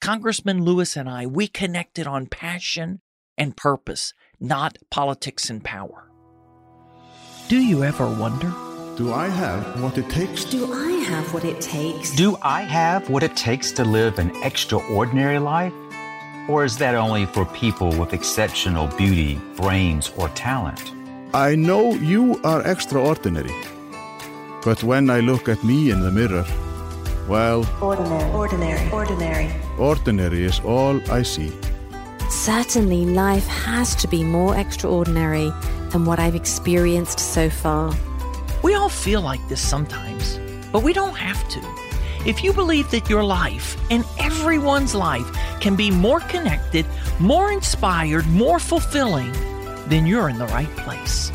[0.00, 3.00] Congressman Lewis and I, we connected on passion
[3.36, 6.08] and purpose, not politics and power.
[7.48, 8.52] Do you ever wonder?
[8.96, 10.44] Do I have what it takes?
[10.44, 12.14] Do I have what it takes?
[12.14, 15.72] Do I have what it takes to live an extraordinary life?
[16.48, 20.92] Or is that only for people with exceptional beauty, brains, or talent?
[21.34, 23.54] I know you are extraordinary.
[24.64, 26.44] But when I look at me in the mirror,
[27.28, 28.30] well, Ordinary.
[28.32, 28.90] Ordinary.
[28.90, 29.54] Ordinary.
[29.78, 31.52] ordinary is all I see.
[32.30, 35.52] Certainly, life has to be more extraordinary
[35.90, 37.94] than what I've experienced so far.
[38.62, 40.40] We all feel like this sometimes,
[40.72, 41.60] but we don't have to.
[42.26, 46.84] If you believe that your life and everyone's life can be more connected,
[47.20, 49.32] more inspired, more fulfilling,
[49.86, 51.30] then you're in the right place.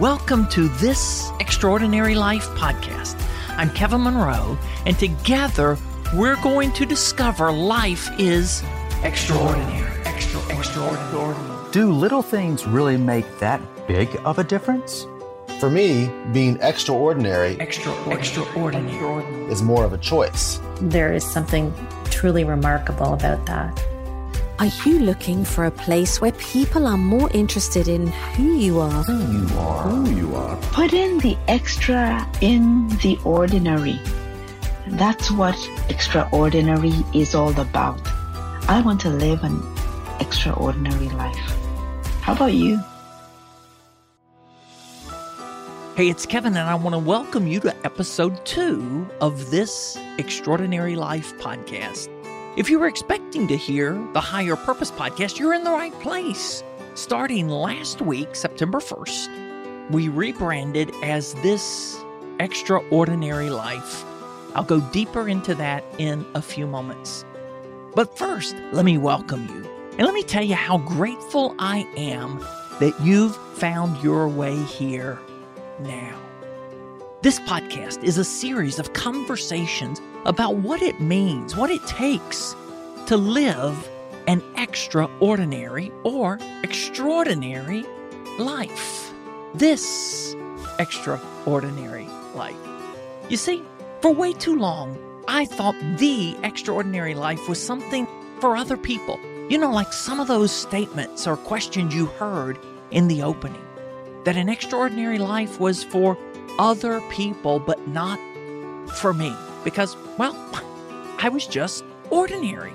[0.00, 3.16] Welcome to this Extraordinary Life podcast.
[3.56, 5.76] I'm Kevin Monroe, and together
[6.14, 8.62] we're going to discover life is
[9.02, 9.90] extraordinary.
[10.04, 11.70] Extra, extraordinary.
[11.72, 15.06] Do little things really make that big of a difference?
[15.58, 19.24] For me, being extraordinary Extra, extraordinary.
[19.50, 20.60] is more of a choice.
[20.80, 21.72] There is something
[22.10, 23.80] truly remarkable about that.
[24.58, 29.02] Are you looking for a place where people are more interested in who you are?
[29.04, 29.82] who you are?
[29.88, 30.56] Who you are.
[30.72, 33.98] Put in the extra in the ordinary.
[34.88, 35.56] That's what
[35.88, 38.00] extraordinary is all about.
[38.68, 39.62] I want to live an
[40.18, 41.56] extraordinary life.
[42.20, 42.80] How about you?
[45.94, 50.96] Hey, it's Kevin, and I want to welcome you to episode two of this Extraordinary
[50.96, 52.08] Life podcast.
[52.56, 56.64] If you were expecting to hear the Higher Purpose podcast, you're in the right place.
[56.94, 62.02] Starting last week, September 1st, we rebranded as This
[62.40, 64.04] Extraordinary Life.
[64.54, 67.24] I'll go deeper into that in a few moments.
[67.94, 69.68] But first, let me welcome you.
[69.92, 72.38] And let me tell you how grateful I am
[72.80, 75.18] that you've found your way here
[75.80, 76.18] now.
[77.22, 82.56] This podcast is a series of conversations about what it means, what it takes
[83.06, 83.88] to live
[84.26, 87.84] an extraordinary or extraordinary
[88.38, 89.12] life.
[89.54, 90.34] This
[90.78, 92.56] extraordinary life.
[93.28, 93.62] You see,
[94.02, 94.98] for way too long,
[95.28, 98.08] I thought the extraordinary life was something
[98.40, 99.20] for other people.
[99.48, 102.58] You know, like some of those statements or questions you heard
[102.90, 103.62] in the opening
[104.24, 106.18] that an extraordinary life was for
[106.58, 108.18] other people, but not
[108.96, 109.34] for me.
[109.62, 110.36] Because, well,
[111.18, 112.72] I was just ordinary.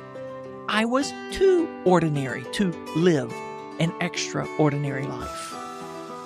[0.70, 3.34] I was too ordinary to live
[3.80, 5.54] an extraordinary life.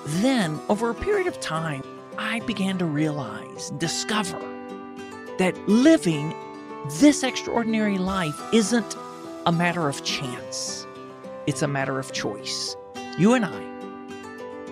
[0.06, 1.82] Then, over a period of time,
[2.18, 4.51] I began to realize, discover
[5.38, 6.34] that living
[6.98, 8.96] this extraordinary life isn't
[9.46, 10.86] a matter of chance,
[11.46, 12.76] it's a matter of choice.
[13.18, 13.72] You and I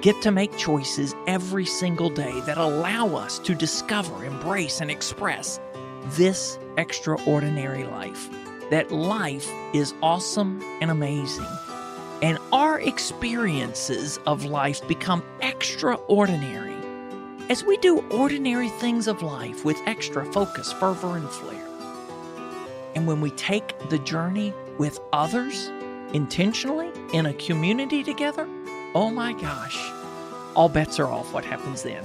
[0.00, 5.60] get to make choices every single day that allow us to discover, embrace, and express
[6.10, 8.28] this extraordinary life.
[8.71, 11.47] That life is awesome and amazing.
[12.22, 16.80] And our experiences of life become extraordinary
[17.50, 21.66] as we do ordinary things of life with extra focus, fervor, and flair.
[22.94, 25.69] And when we take the journey with others
[26.12, 28.49] intentionally in a community together,
[28.94, 29.77] oh my gosh,
[30.55, 32.05] all bets are off what happens then.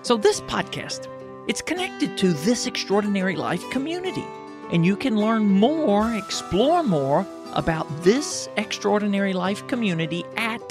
[0.00, 1.08] So this podcast,
[1.46, 4.24] it's connected to this extraordinary life community.
[4.72, 10.65] And you can learn more, explore more about this extraordinary life community at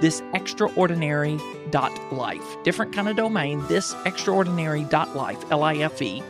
[0.00, 2.62] this extraordinary.life.
[2.64, 6.22] Different kind of domain, this extraordinary.life, L I F E.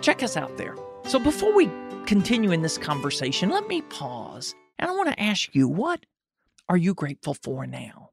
[0.00, 0.76] Check us out there.
[1.06, 1.68] So before we
[2.06, 6.06] continue in this conversation, let me pause and I want to ask you what
[6.68, 8.10] are you grateful for now?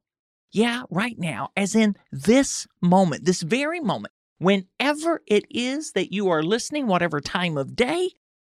[0.52, 6.30] Yeah, right now, as in this moment, this very moment, whenever it is that you
[6.30, 8.12] are listening, whatever time of day,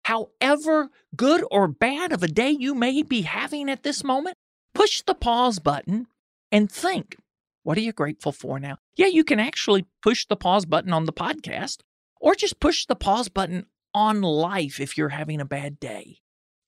[0.05, 4.37] however good or bad of a day you may be having at this moment,
[4.79, 6.07] push the pause button
[6.53, 7.17] and think,
[7.65, 8.79] what are you grateful for now?
[8.97, 11.79] Yeah, you can actually push the pause button on the podcast
[12.21, 16.19] or just push the pause button on life if you're having a bad day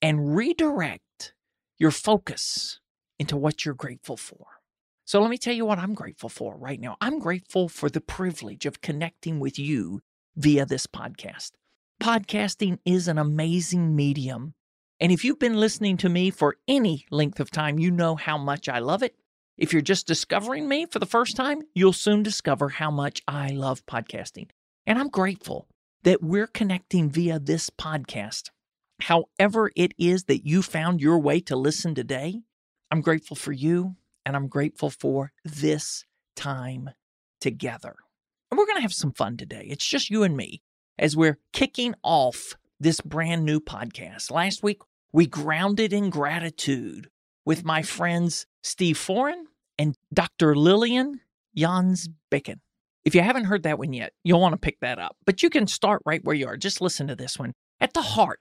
[0.03, 1.35] and redirect
[1.79, 2.81] your focus
[3.21, 4.47] into what you're grateful for.
[5.05, 6.97] So let me tell you what I'm grateful for right now.
[7.01, 10.01] I'm grateful for the privilege of connecting with you
[10.35, 11.53] via this podcast.
[12.03, 14.55] Podcasting is an amazing medium.
[15.01, 18.37] And if you've been listening to me for any length of time, you know how
[18.37, 19.17] much I love it.
[19.57, 23.49] If you're just discovering me for the first time, you'll soon discover how much I
[23.49, 24.49] love podcasting.
[24.87, 25.69] And I'm grateful
[26.03, 28.51] that we're connecting via this podcast
[29.03, 32.41] however it is that you found your way to listen today,
[32.91, 36.05] I'm grateful for you and I'm grateful for this
[36.37, 36.91] time
[37.41, 37.97] together.
[38.51, 39.67] And we're going to have some fun today.
[39.69, 40.63] It's just you and me
[40.99, 44.31] as we're kicking off this brand new podcast.
[44.31, 44.81] Last week,
[45.13, 47.09] we grounded in gratitude
[47.45, 49.47] with my friends Steve Foreign
[49.79, 50.55] and Dr.
[50.55, 51.21] Lillian
[51.57, 52.61] Jans Bacon.
[53.05, 55.17] If you haven't heard that one yet, you'll want to pick that up.
[55.25, 56.57] But you can start right where you are.
[56.57, 57.53] Just listen to this one.
[57.81, 58.41] At the heart,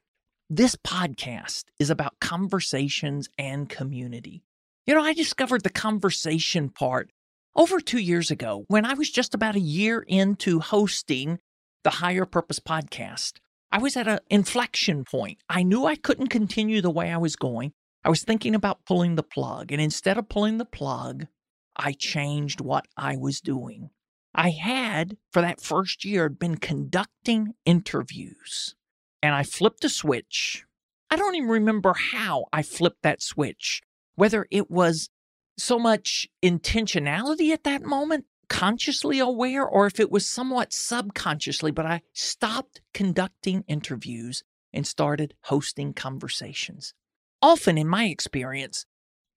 [0.50, 4.44] this podcast is about conversations and community.
[4.86, 7.12] You know, I discovered the conversation part
[7.56, 11.40] over two years ago when I was just about a year into hosting
[11.84, 13.34] the Higher Purpose podcast.
[13.72, 15.40] I was at an inflection point.
[15.50, 17.74] I knew I couldn't continue the way I was going.
[18.04, 19.72] I was thinking about pulling the plug.
[19.72, 21.28] And instead of pulling the plug,
[21.76, 23.92] I changed what I was doing.
[24.34, 28.76] I had, for that first year, been conducting interviews
[29.22, 30.66] and I flipped a switch.
[31.10, 33.82] I don't even remember how I flipped that switch,
[34.16, 35.10] whether it was
[35.58, 41.86] so much intentionality at that moment, consciously aware, or if it was somewhat subconsciously, but
[41.86, 44.44] I stopped conducting interviews
[44.74, 46.94] and started hosting conversations.
[47.42, 48.86] Often, in my experience,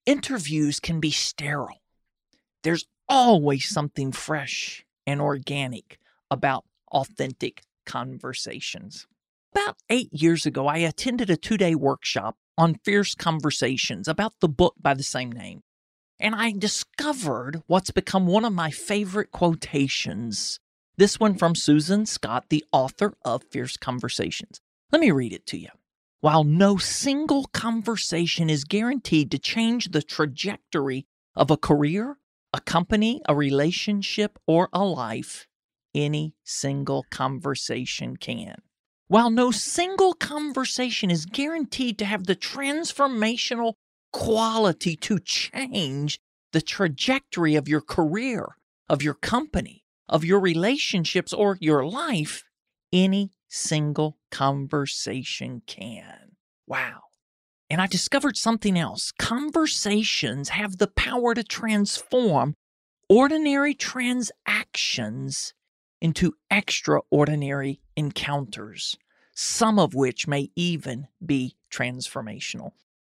[0.07, 1.83] interviews can be sterile.
[2.63, 5.99] There's always something fresh and organic
[6.31, 9.07] about authentic conversations.
[9.55, 14.49] About eight years ago, I attended a two day workshop on fierce conversations about the
[14.49, 15.63] book by the same name.
[16.23, 20.61] And I discovered what's become one of my favorite quotations.
[20.97, 24.61] This one from Susan Scott, the author of Fierce Conversations.
[24.93, 25.71] Let me read it to you.
[26.21, 32.19] While no single conversation is guaranteed to change the trajectory of a career,
[32.55, 35.49] a company, a relationship, or a life,
[35.93, 38.63] any single conversation can.
[39.09, 43.75] While no single conversation is guaranteed to have the transformational
[44.13, 46.21] quality to change
[46.53, 48.57] the trajectory of your career,
[48.89, 52.45] of your company, of your relationships, or your life,
[52.93, 56.37] any single conversation can.
[56.67, 57.01] Wow.
[57.71, 59.13] And I discovered something else.
[59.19, 62.55] Conversations have the power to transform
[63.09, 65.55] ordinary transactions
[66.01, 68.97] into extraordinary encounters,
[69.35, 72.73] some of which may even be transformational.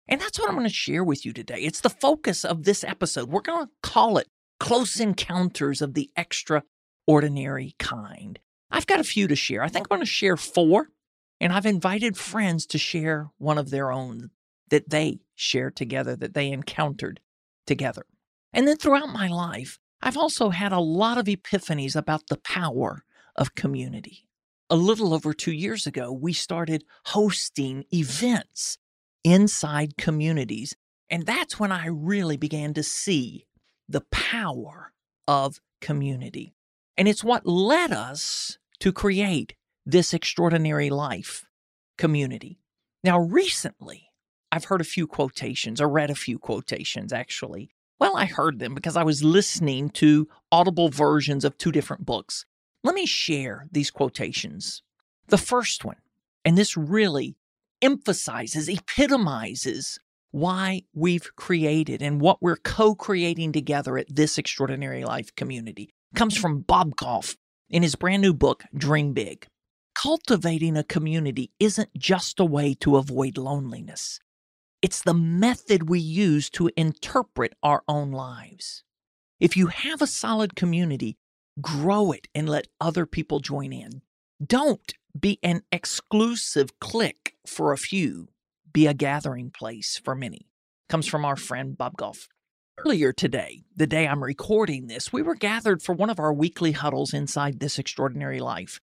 [0.09, 1.61] And that's what I'm going to share with you today.
[1.61, 3.31] It's the focus of this episode.
[3.31, 4.29] We're going to call it
[4.61, 8.39] Close Encounters of the Extraordinary Kind.
[8.71, 9.62] I've got a few to share.
[9.62, 10.89] I think I'm going to share four,
[11.41, 14.31] and I've invited friends to share one of their own
[14.71, 17.21] that they shared together, that they encountered
[17.67, 18.05] together.
[18.53, 23.05] And then throughout my life, I've also had a lot of epiphanies about the power
[23.37, 24.29] of community.
[24.71, 28.79] A little over two years ago, we started hosting events
[29.25, 30.76] inside communities.
[31.11, 33.47] And that's when I really began to see
[33.88, 34.93] the power
[35.26, 36.55] of community.
[36.97, 39.55] And it's what led us to create
[39.85, 41.47] this extraordinary life
[41.99, 42.59] community.
[43.03, 44.09] Now, recently,
[44.53, 48.75] I've heard a few quotations or read a few quotations actually well, I heard them
[48.75, 52.44] because I was listening to audible versions of two different books.
[52.82, 54.82] Let me share these quotations.
[55.29, 55.97] The first one,
[56.44, 57.37] and this really
[57.85, 59.99] emphasizes, epitomizes
[60.31, 66.37] why we've created and what we're co creating together at this extraordinary life community, comes
[66.37, 67.37] from Bob Goff
[67.71, 69.47] in his brand new book, Dream Big.
[69.95, 74.19] Cultivating a community isn't just a way to avoid loneliness.
[74.83, 78.83] It's the method we use to interpret our own lives.
[79.38, 81.17] If you have a solid community,
[81.61, 84.03] grow it and let other people join in.
[84.45, 88.28] Don't be an exclusive clique for a few,
[88.73, 90.49] be a gathering place for many.
[90.88, 92.28] Comes from our friend Bob Goff.
[92.78, 96.73] Earlier today, the day I'm recording this, we were gathered for one of our weekly
[96.73, 98.80] huddles inside this extraordinary life.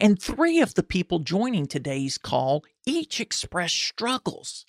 [0.00, 4.64] And three of the people joining today's call each expressed struggles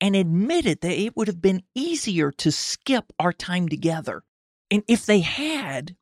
[0.00, 4.22] and admitted that it would have been easier to skip our time together.
[4.70, 5.96] And if they had,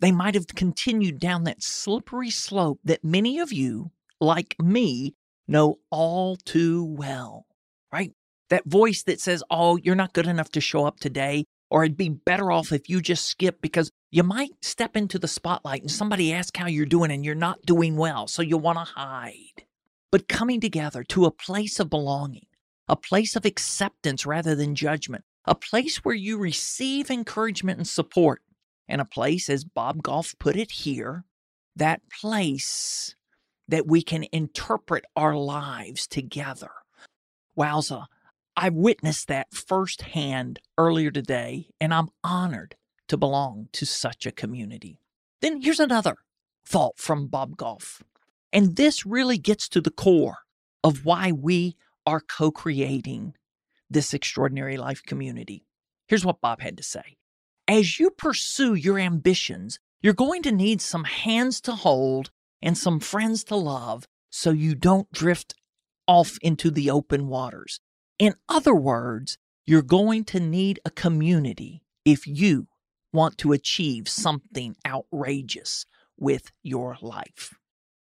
[0.00, 3.90] they might have continued down that slippery slope that many of you,
[4.22, 5.14] like me,
[5.48, 7.46] know all too well,
[7.92, 8.12] right?
[8.50, 11.96] That voice that says, Oh, you're not good enough to show up today, or it'd
[11.96, 15.90] be better off if you just skip because you might step into the spotlight and
[15.90, 19.64] somebody asks how you're doing and you're not doing well, so you want to hide.
[20.10, 22.46] But coming together to a place of belonging,
[22.88, 28.42] a place of acceptance rather than judgment, a place where you receive encouragement and support,
[28.86, 31.24] and a place, as Bob Goff put it here,
[31.74, 33.14] that place
[33.72, 36.70] that we can interpret our lives together.
[37.58, 38.04] Wowza.
[38.54, 42.76] I witnessed that firsthand earlier today, and I'm honored
[43.08, 44.98] to belong to such a community.
[45.40, 46.16] Then here's another
[46.66, 48.02] thought from Bob Goff.
[48.52, 50.40] And this really gets to the core
[50.84, 53.32] of why we are co creating
[53.88, 55.64] this extraordinary life community.
[56.08, 57.16] Here's what Bob had to say
[57.66, 62.30] As you pursue your ambitions, you're going to need some hands to hold
[62.62, 65.54] and some friends to love so you don't drift
[66.06, 67.80] off into the open waters.
[68.18, 72.66] In other words, you're going to need a community if you
[73.12, 75.84] want to achieve something outrageous
[76.18, 77.54] with your life.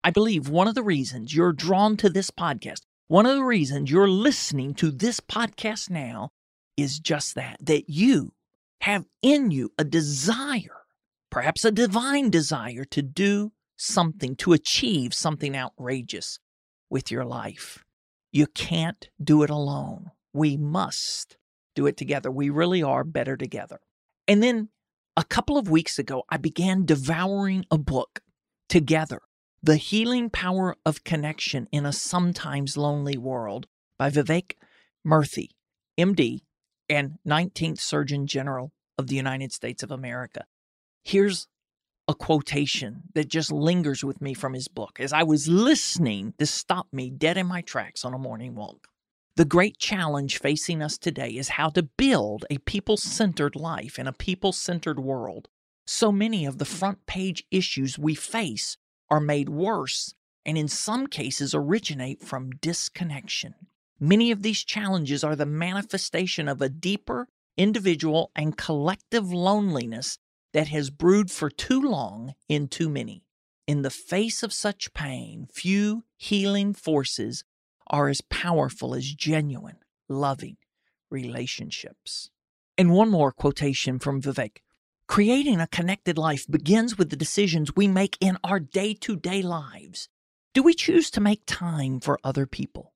[0.03, 3.91] I believe one of the reasons you're drawn to this podcast, one of the reasons
[3.91, 6.31] you're listening to this podcast now
[6.77, 8.33] is just that, that you
[8.81, 10.81] have in you a desire,
[11.29, 13.51] perhaps a divine desire to do
[13.81, 16.39] something, to achieve something outrageous
[16.89, 17.83] with your life.
[18.31, 20.11] You can't do it alone.
[20.33, 21.37] We must
[21.75, 22.29] do it together.
[22.31, 23.79] We really are better together.
[24.27, 24.69] And then
[25.17, 28.21] a couple of weeks ago, I began devouring a book
[28.69, 29.21] together
[29.61, 34.55] The Healing Power of Connection in a Sometimes Lonely World by Vivek
[35.05, 35.49] Murthy,
[35.99, 36.41] MD,
[36.87, 40.45] and 19th Surgeon General of the United States of America.
[41.03, 41.47] Here's
[42.11, 44.99] a quotation that just lingers with me from his book.
[44.99, 48.89] As I was listening, this stopped me dead in my tracks on a morning walk.
[49.37, 54.07] The great challenge facing us today is how to build a people centered life in
[54.07, 55.47] a people centered world.
[55.87, 58.75] So many of the front page issues we face
[59.09, 60.13] are made worse
[60.45, 63.55] and in some cases originate from disconnection.
[64.01, 70.17] Many of these challenges are the manifestation of a deeper individual and collective loneliness
[70.53, 73.23] that has brewed for too long in too many.
[73.67, 77.43] In the face of such pain, few healing forces
[77.87, 79.77] are as powerful as genuine,
[80.09, 80.57] loving
[81.09, 82.29] relationships.
[82.77, 84.61] And one more quotation from Vivek
[85.07, 89.41] Creating a connected life begins with the decisions we make in our day to day
[89.41, 90.07] lives.
[90.53, 92.93] Do we choose to make time for other people?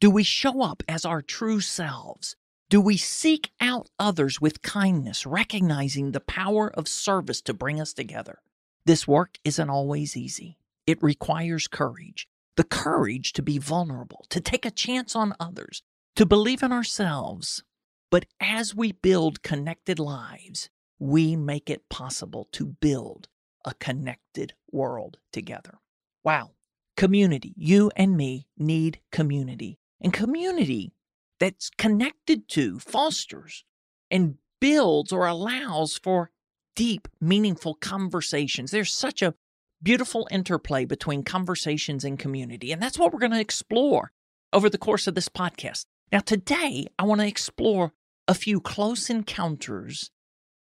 [0.00, 2.36] Do we show up as our true selves?
[2.70, 7.94] Do we seek out others with kindness, recognizing the power of service to bring us
[7.94, 8.40] together?
[8.84, 10.58] This work isn't always easy.
[10.86, 12.26] It requires courage
[12.58, 15.84] the courage to be vulnerable, to take a chance on others,
[16.16, 17.62] to believe in ourselves.
[18.10, 23.28] But as we build connected lives, we make it possible to build
[23.64, 25.78] a connected world together.
[26.24, 26.50] Wow.
[26.96, 27.54] Community.
[27.56, 29.78] You and me need community.
[30.00, 30.92] And community
[31.38, 33.64] that's connected to, fosters,
[34.10, 36.30] and builds or allows for
[36.74, 38.70] deep, meaningful conversations.
[38.70, 39.34] There's such a
[39.82, 42.72] beautiful interplay between conversations and community.
[42.72, 44.12] And that's what we're going to explore
[44.52, 45.84] over the course of this podcast.
[46.10, 47.92] Now, today, I want to explore
[48.26, 50.10] a few close encounters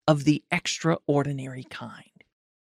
[0.06, 2.04] of the extraordinary kind.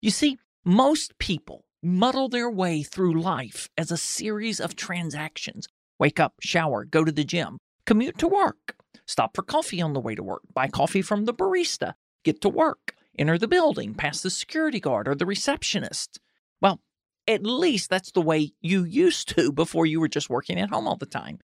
[0.02, 5.68] You see, most people muddle their way through life as a series of transactions
[6.00, 8.76] wake up, shower, go to the gym, commute to work,
[9.06, 12.50] stop for coffee on the way to work, buy coffee from the barista, get to
[12.50, 16.20] work, enter the building, pass the security guard or the receptionist,
[16.62, 16.82] well,
[17.28, 20.88] at least that's the way you used to before you were just working at home
[20.88, 21.40] all the time.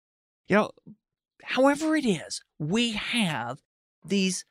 [0.47, 0.71] You know,
[1.43, 3.59] however it is, we have
[4.05, 4.45] these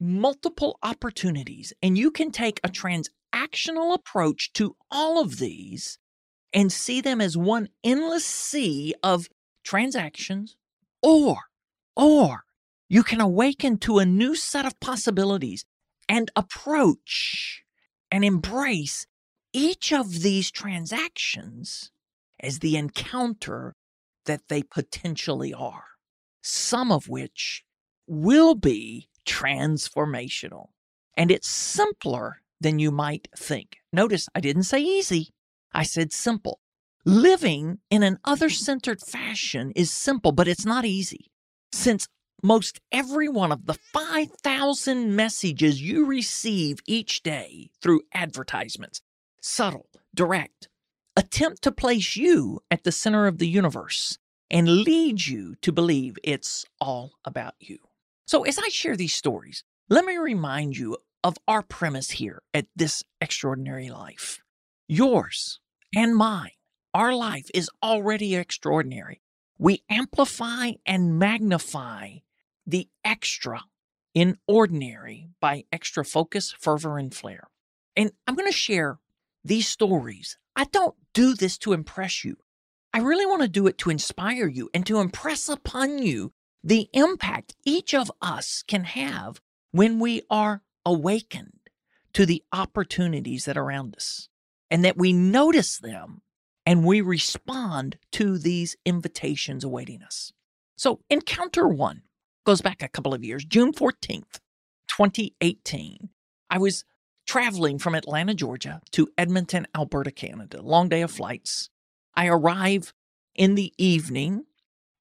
[0.00, 5.98] multiple opportunities, and you can take a transactional approach to all of these
[6.52, 9.28] and see them as one endless sea of
[9.64, 10.56] transactions,
[11.04, 11.36] or,
[11.94, 12.44] or
[12.88, 15.66] you can awaken to a new set of possibilities
[16.08, 17.62] and approach
[18.10, 19.06] and embrace
[19.52, 21.90] each of these transactions
[22.40, 23.74] as the encounter
[24.24, 25.84] that they potentially are,
[26.42, 27.64] some of which
[28.06, 30.68] will be transformational.
[31.16, 33.76] And it's simpler than you might think.
[33.92, 35.34] Notice I didn't say easy,
[35.72, 36.60] I said simple.
[37.06, 41.30] Living in an other centered fashion is simple, but it's not easy.
[41.70, 42.08] Since
[42.42, 49.02] most every one of the 5,000 messages you receive each day through advertisements,
[49.42, 50.68] subtle, direct,
[51.14, 54.16] attempt to place you at the center of the universe
[54.50, 57.80] and lead you to believe it's all about you.
[58.26, 62.66] So, as I share these stories, let me remind you of our premise here at
[62.74, 64.40] this extraordinary life.
[64.88, 65.60] Yours
[65.94, 66.52] and mine,
[66.94, 69.20] our life is already extraordinary.
[69.58, 72.18] We amplify and magnify
[72.66, 73.64] the extra
[74.14, 77.48] in ordinary by extra focus, fervor, and flair.
[77.96, 79.00] And I'm going to share
[79.44, 80.38] these stories.
[80.54, 82.36] I don't do this to impress you.
[82.92, 86.32] I really want to do it to inspire you and to impress upon you
[86.62, 89.40] the impact each of us can have
[89.72, 91.58] when we are awakened
[92.12, 94.28] to the opportunities that are around us
[94.70, 96.22] and that we notice them
[96.66, 100.32] and we respond to these invitations awaiting us.
[100.76, 102.02] So, encounter one
[102.44, 104.40] goes back a couple of years, June 14th,
[104.88, 106.10] 2018.
[106.50, 106.84] I was
[107.26, 110.60] traveling from Atlanta, Georgia to Edmonton, Alberta, Canada.
[110.62, 111.70] Long day of flights.
[112.14, 112.92] I arrive
[113.34, 114.44] in the evening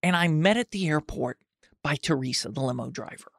[0.02, 1.38] and I'm met at the airport
[1.84, 3.32] by Teresa, the limo driver.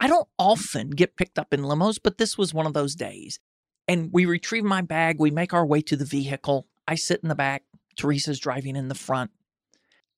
[0.00, 3.40] I don't often get picked up in limos, but this was one of those days.
[3.88, 5.18] And we retrieve my bag.
[5.18, 6.67] We make our way to the vehicle.
[6.88, 7.64] I sit in the back.
[7.96, 9.30] Teresa's driving in the front.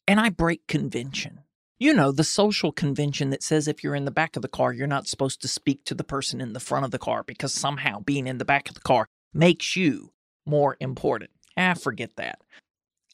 [0.07, 1.41] And I break convention.
[1.81, 4.73] You know, the social convention that says if you're in the back of the car,
[4.73, 7.53] you're not supposed to speak to the person in the front of the car because
[7.53, 10.13] somehow being in the back of the car makes you
[10.47, 11.31] more important.
[11.57, 12.39] Ah, forget that.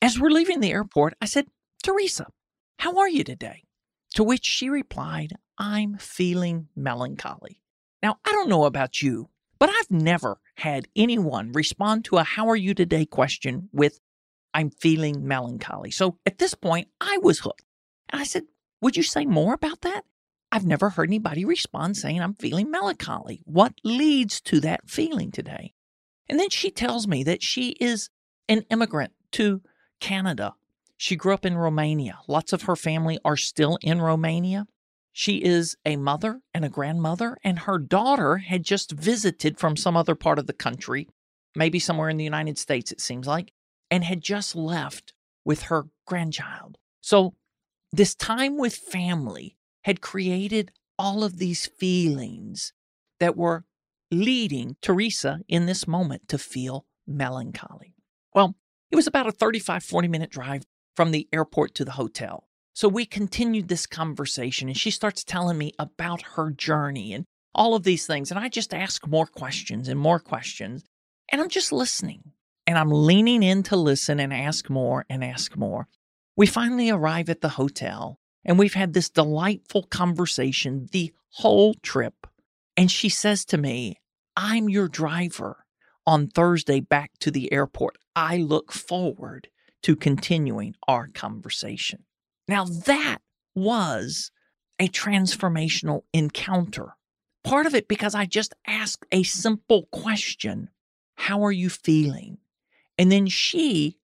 [0.02, 1.46] As we're leaving the airport, I said,
[1.82, 2.26] Teresa,
[2.78, 3.62] how are you today?
[4.16, 7.62] To which she replied, I'm feeling melancholy.
[8.02, 12.48] Now, I don't know about you, but I've never had anyone respond to a how
[12.48, 14.00] are you today question with,
[14.54, 15.90] I'm feeling melancholy.
[15.90, 17.62] So at this point, I was hooked.
[18.10, 18.44] And I said,
[18.80, 20.04] Would you say more about that?
[20.52, 23.42] I've never heard anybody respond saying, I'm feeling melancholy.
[23.44, 25.74] What leads to that feeling today?
[26.28, 28.10] And then she tells me that she is
[28.48, 29.60] an immigrant to
[30.00, 30.54] Canada.
[30.96, 32.18] She grew up in Romania.
[32.28, 34.66] Lots of her family are still in Romania.
[35.18, 39.96] She is a mother and a grandmother, and her daughter had just visited from some
[39.96, 41.08] other part of the country,
[41.54, 43.50] maybe somewhere in the United States, it seems like,
[43.90, 46.76] and had just left with her grandchild.
[47.00, 47.32] So,
[47.90, 52.74] this time with family had created all of these feelings
[53.18, 53.64] that were
[54.10, 57.94] leading Teresa in this moment to feel melancholy.
[58.34, 58.54] Well,
[58.90, 62.46] it was about a 35, 40 minute drive from the airport to the hotel.
[62.76, 67.74] So we continued this conversation, and she starts telling me about her journey and all
[67.74, 68.30] of these things.
[68.30, 70.84] And I just ask more questions and more questions.
[71.32, 72.32] And I'm just listening.
[72.66, 75.88] And I'm leaning in to listen and ask more and ask more.
[76.36, 82.26] We finally arrive at the hotel, and we've had this delightful conversation the whole trip.
[82.76, 84.00] And she says to me,
[84.36, 85.64] I'm your driver
[86.06, 87.96] on Thursday back to the airport.
[88.14, 89.48] I look forward
[89.84, 92.04] to continuing our conversation.
[92.48, 93.18] Now, that
[93.54, 94.30] was
[94.78, 96.96] a transformational encounter.
[97.42, 100.70] Part of it because I just asked a simple question
[101.14, 102.38] How are you feeling?
[102.98, 103.98] And then she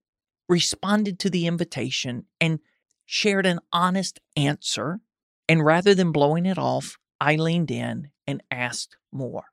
[0.48, 2.60] responded to the invitation and
[3.06, 5.00] shared an honest answer.
[5.48, 9.44] And rather than blowing it off, I leaned in and asked more.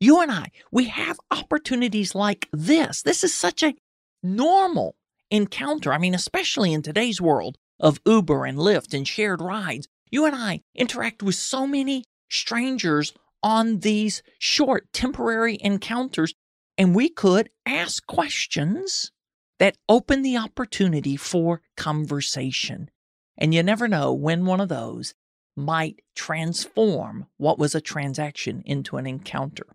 [0.00, 3.02] You and I, we have opportunities like this.
[3.02, 3.74] This is such a
[4.22, 4.96] normal
[5.30, 5.92] encounter.
[5.92, 9.86] I mean, especially in today's world of Uber and Lyft and shared rides.
[10.10, 16.34] You and I interact with so many strangers on these short temporary encounters,
[16.78, 19.12] and we could ask questions
[19.58, 22.90] that open the opportunity for conversation.
[23.36, 25.14] And you never know when one of those
[25.54, 29.66] might transform what was a transaction into an encounter.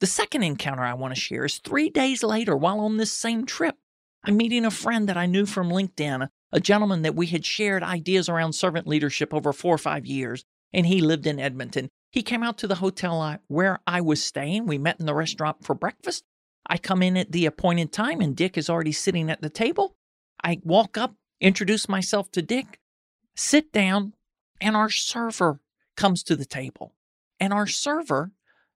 [0.00, 3.46] The second encounter I want to share is three days later while on this same
[3.46, 3.76] trip.
[4.24, 7.82] I'm meeting a friend that I knew from LinkedIn, a gentleman that we had shared
[7.82, 11.88] ideas around servant leadership over four or five years, and he lived in Edmonton.
[12.10, 14.66] He came out to the hotel where I was staying.
[14.66, 16.24] We met in the restaurant for breakfast.
[16.66, 19.96] I come in at the appointed time, and Dick is already sitting at the table.
[20.44, 22.78] I walk up, introduce myself to Dick,
[23.34, 24.12] sit down,
[24.60, 25.60] and our server
[25.96, 26.94] comes to the table.
[27.40, 28.30] And our server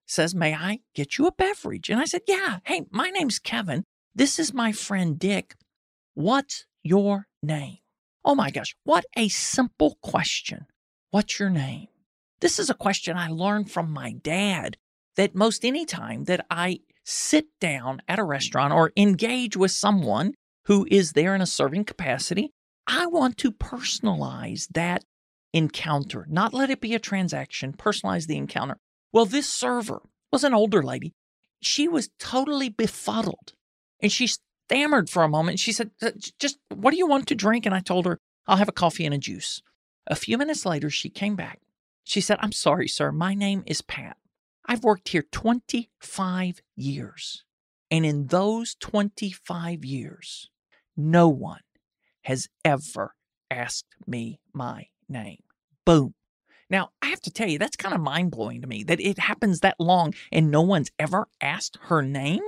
[0.05, 1.89] says, May I get you a beverage?
[1.89, 2.59] And I said, Yeah.
[2.65, 3.83] Hey, my name's Kevin.
[4.15, 5.55] This is my friend Dick.
[6.15, 7.77] What's your name?
[8.23, 10.65] Oh my gosh, what a simple question.
[11.11, 11.87] What's your name?
[12.39, 14.77] This is a question I learned from my dad
[15.15, 20.33] that most any time that I sit down at a restaurant or engage with someone
[20.65, 22.51] who is there in a serving capacity,
[22.85, 25.03] I want to personalize that
[25.53, 28.77] encounter, not let it be a transaction, personalize the encounter.
[29.11, 31.13] Well, this server was an older lady.
[31.61, 33.53] She was totally befuddled
[34.01, 34.29] and she
[34.67, 35.59] stammered for a moment.
[35.59, 35.91] She said,
[36.39, 37.65] Just what do you want to drink?
[37.65, 39.61] And I told her, I'll have a coffee and a juice.
[40.07, 41.59] A few minutes later, she came back.
[42.03, 43.11] She said, I'm sorry, sir.
[43.11, 44.17] My name is Pat.
[44.65, 47.43] I've worked here 25 years.
[47.89, 50.49] And in those 25 years,
[50.97, 51.61] no one
[52.23, 53.15] has ever
[53.49, 55.43] asked me my name.
[55.85, 56.13] Boom.
[56.69, 59.19] Now, I have to tell you, that's kind of mind blowing to me that it
[59.19, 62.41] happens that long and no one's ever asked her name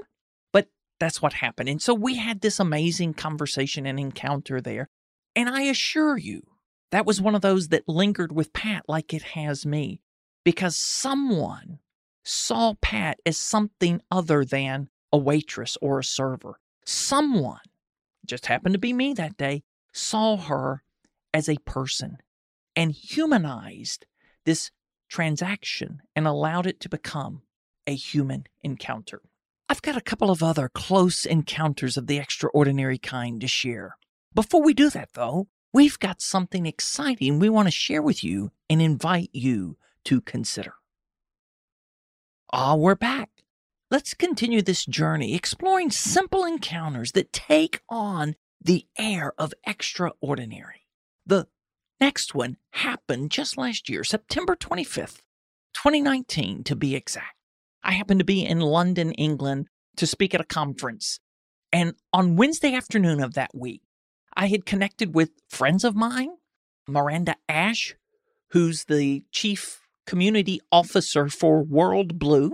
[1.00, 1.70] that's what happened.
[1.70, 4.90] And so we had this amazing conversation and encounter there.
[5.36, 6.44] And I assure you,
[6.92, 10.02] that was one of those that lingered with Pat like it has me,
[10.44, 11.80] because someone
[12.24, 16.60] saw Pat as something other than a waitress or a server.
[16.86, 17.60] Someone,
[18.26, 20.84] just happened to be me that day, saw her
[21.34, 22.18] as a person
[22.76, 24.06] and humanized
[24.46, 24.72] this
[25.10, 27.42] transaction and allowed it to become
[27.88, 29.22] a human encounter.
[29.72, 33.98] I've got a couple of other close encounters of the extraordinary kind to share.
[34.34, 38.52] Before we do that, though, we've got something exciting we want to share with you
[38.68, 40.74] and invite you to consider.
[42.52, 43.30] Ah, we're back.
[43.92, 50.88] Let's continue this journey exploring simple encounters that take on the air of extraordinary.
[51.28, 51.48] The
[52.02, 55.22] next one happened just last year, September 25th,
[55.76, 57.39] 2019 to be exact.
[57.84, 61.20] I happened to be in London, England to speak at a conference.
[61.72, 63.82] And on Wednesday afternoon of that week,
[64.36, 66.30] I had connected with friends of mine,
[66.88, 67.96] Miranda Ash,
[68.52, 72.52] who's the chief community officer for WorldBlu.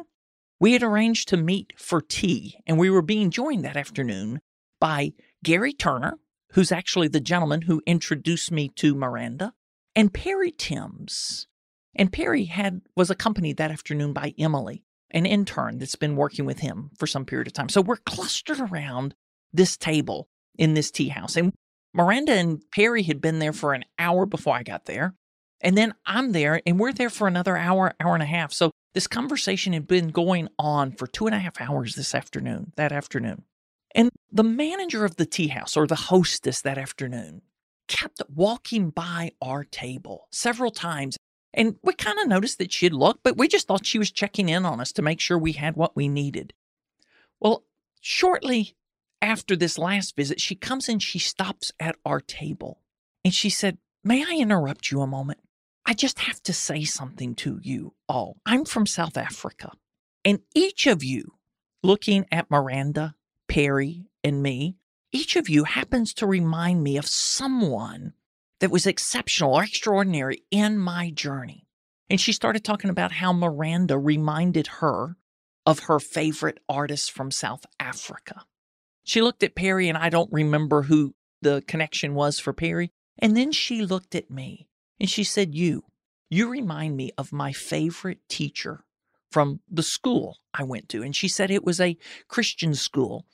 [0.60, 4.42] We had arranged to meet for tea, and we were being joined that afternoon
[4.80, 6.18] by Gary Turner,
[6.52, 9.54] who's actually the gentleman who introduced me to Miranda,
[9.96, 11.48] and Perry Timms.
[11.94, 14.85] And Perry had was accompanied that afternoon by Emily,
[15.15, 17.69] an intern that's been working with him for some period of time.
[17.69, 19.15] So we're clustered around
[19.54, 21.38] this table in this tea house.
[21.38, 21.54] And
[21.93, 25.15] Miranda and Perry had been there for an hour before I got there.
[25.62, 28.51] And then I'm there and we're there for another hour, hour and a half.
[28.51, 32.73] So this conversation had been going on for two and a half hours this afternoon,
[32.75, 33.43] that afternoon.
[33.95, 37.41] And the manager of the tea house or the hostess that afternoon
[37.88, 41.15] kept walking by our table several times
[41.56, 44.50] and we kind of noticed that she'd look, but we just thought she was checking
[44.50, 46.54] in on us to make sure we had what we needed.
[47.39, 47.63] Well,
[48.02, 48.76] shortly
[49.22, 52.82] after this last visit, she comes and she stops at our table
[53.24, 55.39] and she said, May I interrupt you a moment?
[55.86, 58.38] I just have to say something to you all.
[58.46, 59.72] I'm from South Africa,
[60.24, 61.36] and each of you,
[61.84, 63.15] looking at Miranda,
[63.48, 64.78] Perry, and me,
[65.12, 68.13] each of you happens to remind me of someone
[68.60, 71.68] that was exceptional or extraordinary in my journey.
[72.10, 75.18] And she started talking about how Miranda reminded her
[75.65, 78.44] of her favorite artist from South Africa.
[79.04, 82.91] She looked at Perry, and I don't remember who the connection was for Perry.
[83.20, 84.68] And then she looked at me
[85.00, 85.84] and she said, You,
[86.30, 88.84] you remind me of my favorite teacher
[89.32, 91.04] from the school I went to.
[91.04, 93.26] And she said it was a Christian school.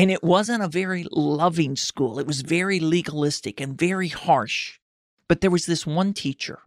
[0.00, 2.18] And it wasn't a very loving school.
[2.18, 4.78] It was very legalistic and very harsh.
[5.28, 6.60] But there was this one teacher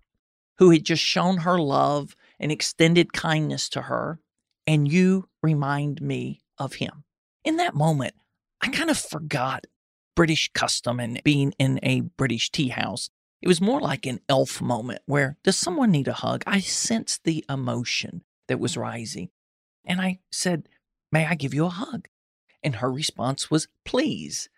[0.60, 4.20] who had just shown her love and extended kindness to her,
[4.68, 7.06] and you remind me of him.
[7.44, 8.14] In that moment,
[8.62, 9.66] I kind of forgot
[10.16, 13.10] British custom and being in a British tea house.
[13.42, 16.44] It was more like an elf moment where, does someone need a hug?
[16.46, 19.30] I sensed the emotion that was rising.
[19.84, 20.70] And I said,
[21.12, 22.08] May I give you a hug?
[22.64, 24.50] And her response was, Please.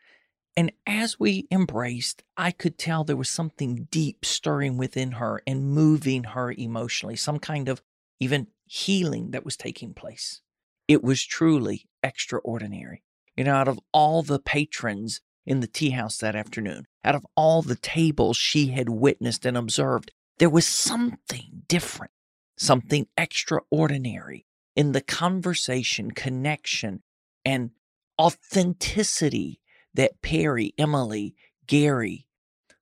[0.58, 5.72] And as we embraced, I could tell there was something deep stirring within her and
[5.72, 7.82] moving her emotionally, some kind of
[8.20, 10.42] even healing that was taking place.
[10.88, 13.04] It was truly extraordinary.
[13.36, 17.26] You know, out of all the patrons in the tea house that afternoon, out of
[17.36, 22.12] all the tables she had witnessed and observed, there was something different,
[22.58, 27.02] something extraordinary in the conversation, connection,
[27.44, 27.72] and
[28.20, 29.60] authenticity
[29.94, 31.36] that Perry, Emily,
[31.68, 32.28] Gary,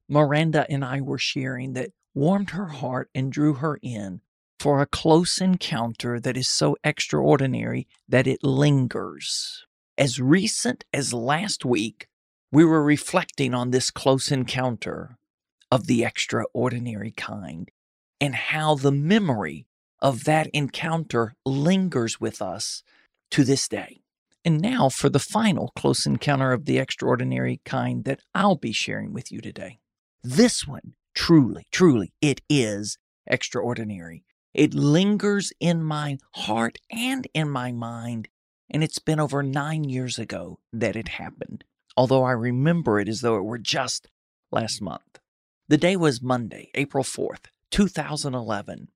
[0.09, 4.21] Miranda, and I were sharing that warmed her heart and drew her in
[4.59, 9.65] for a close encounter that is so extraordinary that it lingers.
[9.97, 12.07] As recent as last week,
[12.51, 15.17] we were reflecting on this close encounter
[15.71, 17.69] of the extraordinary kind
[18.21, 19.65] and how the memory
[19.99, 22.83] of that encounter lingers with us
[23.31, 24.02] to this day.
[24.45, 29.13] And now for the final close encounter of the extraordinary kind that I'll be sharing
[29.13, 29.79] with you today.
[30.21, 34.25] This one, truly, truly, it is extraordinary.
[34.53, 38.27] It lingers in my heart and in my mind,
[38.69, 41.63] and it's been over nine years ago that it happened,
[41.95, 44.07] although I remember it as though it were just
[44.51, 45.19] last month.
[45.69, 48.89] The day was Monday, April 4th, 2011.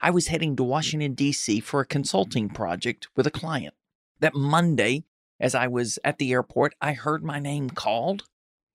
[0.00, 1.60] I was heading to Washington, D.C.
[1.60, 3.74] for a consulting project with a client
[4.22, 5.04] that Monday,
[5.38, 8.24] as I was at the airport, I heard my name called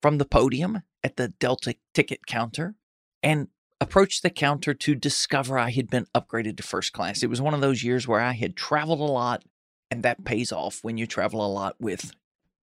[0.02, 2.76] from the podium at the Delta ticket counter
[3.24, 3.48] and
[3.80, 7.24] approached the counter to discover I had been upgraded to first class.
[7.24, 9.44] It was one of those years where I had traveled a lot,
[9.90, 12.12] and that pays off when you travel a lot with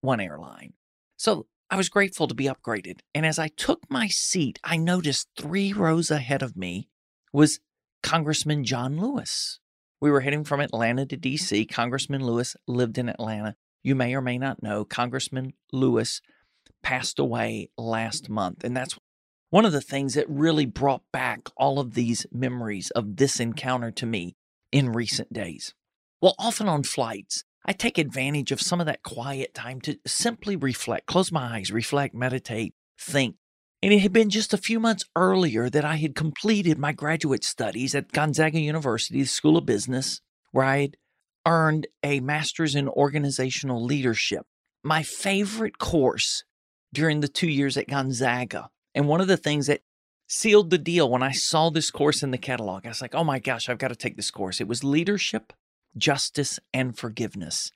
[0.01, 0.73] one airline.
[1.17, 2.99] So I was grateful to be upgraded.
[3.13, 6.89] And as I took my seat, I noticed three rows ahead of me
[7.33, 7.59] was
[8.03, 9.59] Congressman John Lewis.
[10.05, 11.67] We were heading from Atlanta to DC.
[11.67, 13.55] Congressman Lewis lived in Atlanta.
[13.81, 16.21] You may or may not know, Congressman Lewis
[16.83, 18.63] passed away last month.
[18.63, 18.99] And that's
[19.49, 23.89] one of the things that really brought back all of these memories of this encounter
[23.89, 24.35] to me
[24.71, 25.73] in recent days.
[26.21, 30.55] Well, often on flights, I take advantage of some of that quiet time to simply
[30.55, 33.37] reflect, close my eyes, reflect, meditate, think.
[33.85, 37.43] And it had been just a few months earlier that I had completed my graduate
[37.43, 40.21] studies at Gonzaga University, the School of Business,
[40.51, 40.97] where I had
[41.45, 44.47] earned a master's in organizational leadership.
[44.83, 46.43] My favorite course
[46.95, 48.71] during the two years at Gonzaga.
[48.95, 49.81] And one of the things that
[50.27, 53.23] sealed the deal when I saw this course in the catalog, I was like, oh
[53.23, 54.59] my gosh, I've got to take this course.
[54.59, 55.53] It was leadership,
[55.95, 57.69] justice, and forgiveness.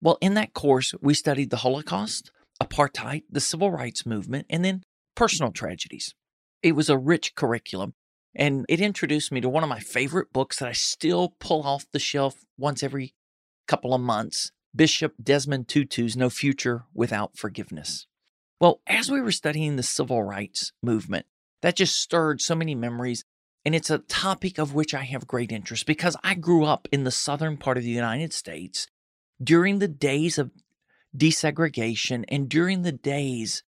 [0.00, 2.30] Well, in that course, we studied the Holocaust,
[2.62, 4.84] apartheid, the civil rights movement, and then
[5.16, 6.14] personal tragedies.
[6.62, 7.94] It was a rich curriculum,
[8.34, 11.86] and it introduced me to one of my favorite books that I still pull off
[11.92, 13.14] the shelf once every
[13.66, 18.06] couple of months Bishop Desmond Tutu's No Future Without Forgiveness.
[18.60, 21.26] Well, as we were studying the civil rights movement,
[21.62, 23.24] that just stirred so many memories.
[23.64, 27.04] And it's a topic of which I have great interest because I grew up in
[27.04, 28.86] the southern part of the United States
[29.42, 30.52] during the days of
[31.16, 33.62] desegregation and during the days,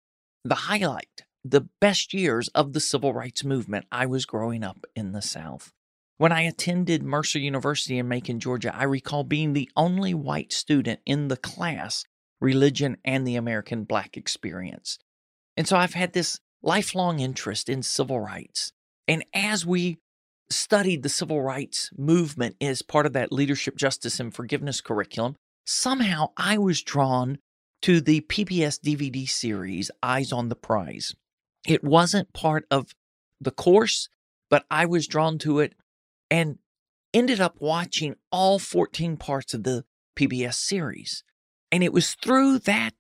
[0.43, 3.85] the highlight, the best years of the civil rights movement.
[3.91, 5.71] I was growing up in the South.
[6.17, 10.99] When I attended Mercer University in Macon, Georgia, I recall being the only white student
[11.05, 12.05] in the class,
[12.41, 14.97] religion and the American Black experience.
[15.55, 18.71] And so I've had this lifelong interest in civil rights.
[19.07, 19.99] And as we
[20.49, 26.31] studied the civil rights movement as part of that leadership, justice, and forgiveness curriculum, somehow
[26.35, 27.37] I was drawn
[27.83, 31.13] to the PBS DVD series Eyes on the Prize.
[31.67, 32.95] It wasn't part of
[33.41, 34.07] the course,
[34.49, 35.73] but I was drawn to it
[36.31, 36.57] and
[37.13, 39.83] ended up watching all 14 parts of the
[40.15, 41.23] PBS series.
[41.71, 42.93] And it was through that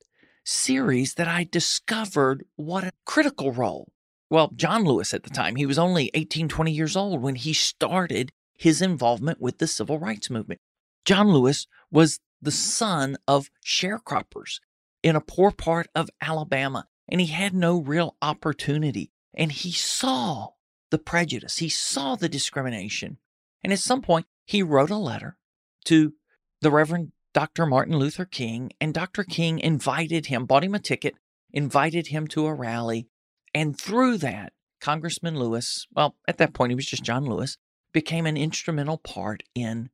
[0.43, 3.91] series that I discovered what a critical role.
[4.29, 7.53] Well, John Lewis at the time, he was only 18, 20 years old when he
[7.53, 10.59] started his involvement with the civil rights movement.
[11.05, 14.59] John Lewis was the son of sharecroppers
[15.01, 19.11] in a poor part of Alabama, and he had no real opportunity.
[19.33, 20.49] And he saw
[20.89, 23.17] the prejudice, he saw the discrimination.
[23.63, 25.37] And at some point, he wrote a letter
[25.85, 26.13] to
[26.61, 27.65] the Reverend Dr.
[27.65, 29.23] Martin Luther King, and Dr.
[29.23, 31.15] King invited him, bought him a ticket,
[31.51, 33.07] invited him to a rally.
[33.53, 37.57] And through that, Congressman Lewis, well, at that point, he was just John Lewis,
[37.93, 39.89] became an instrumental part in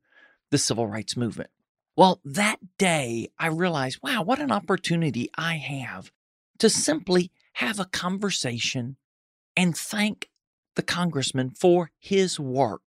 [0.51, 1.49] the civil rights movement.
[1.95, 6.11] Well, that day, I realized, wow, what an opportunity I have
[6.59, 8.97] to simply have a conversation
[9.55, 10.29] and thank
[10.75, 12.81] the congressman for his work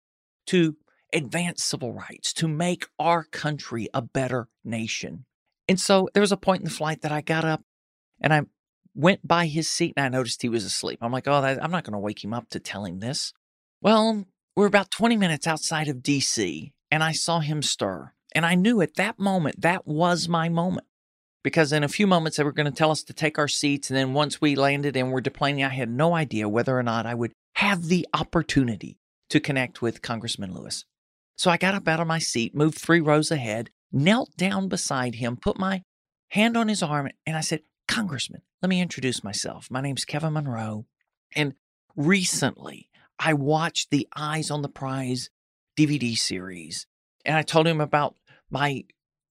[0.46, 0.76] to
[1.12, 5.24] advance civil rights, to make our country a better nation.
[5.68, 7.62] And so there was a point in the flight that I got up
[8.20, 8.42] and I
[8.94, 10.98] went by his seat and I noticed he was asleep.
[11.02, 13.32] I'm like, oh, that, I'm not going to wake him up to tell him this.
[13.80, 14.24] Well,
[14.56, 18.12] we're about 20 minutes outside of DC and I saw him stir.
[18.34, 20.86] And I knew at that moment that was my moment
[21.44, 23.90] because in a few moments they were going to tell us to take our seats.
[23.90, 27.06] And then once we landed and were deplaning, I had no idea whether or not
[27.06, 28.98] I would have the opportunity
[29.30, 30.84] to connect with Congressman Lewis.
[31.36, 35.16] So I got up out of my seat, moved three rows ahead, knelt down beside
[35.16, 35.82] him, put my
[36.30, 39.70] hand on his arm, and I said, Congressman, let me introduce myself.
[39.70, 40.86] My name's Kevin Monroe.
[41.36, 41.54] And
[41.94, 45.30] recently, I watched the Eyes on the Prize
[45.78, 46.86] DVD series,
[47.24, 48.16] and I told him about
[48.50, 48.84] my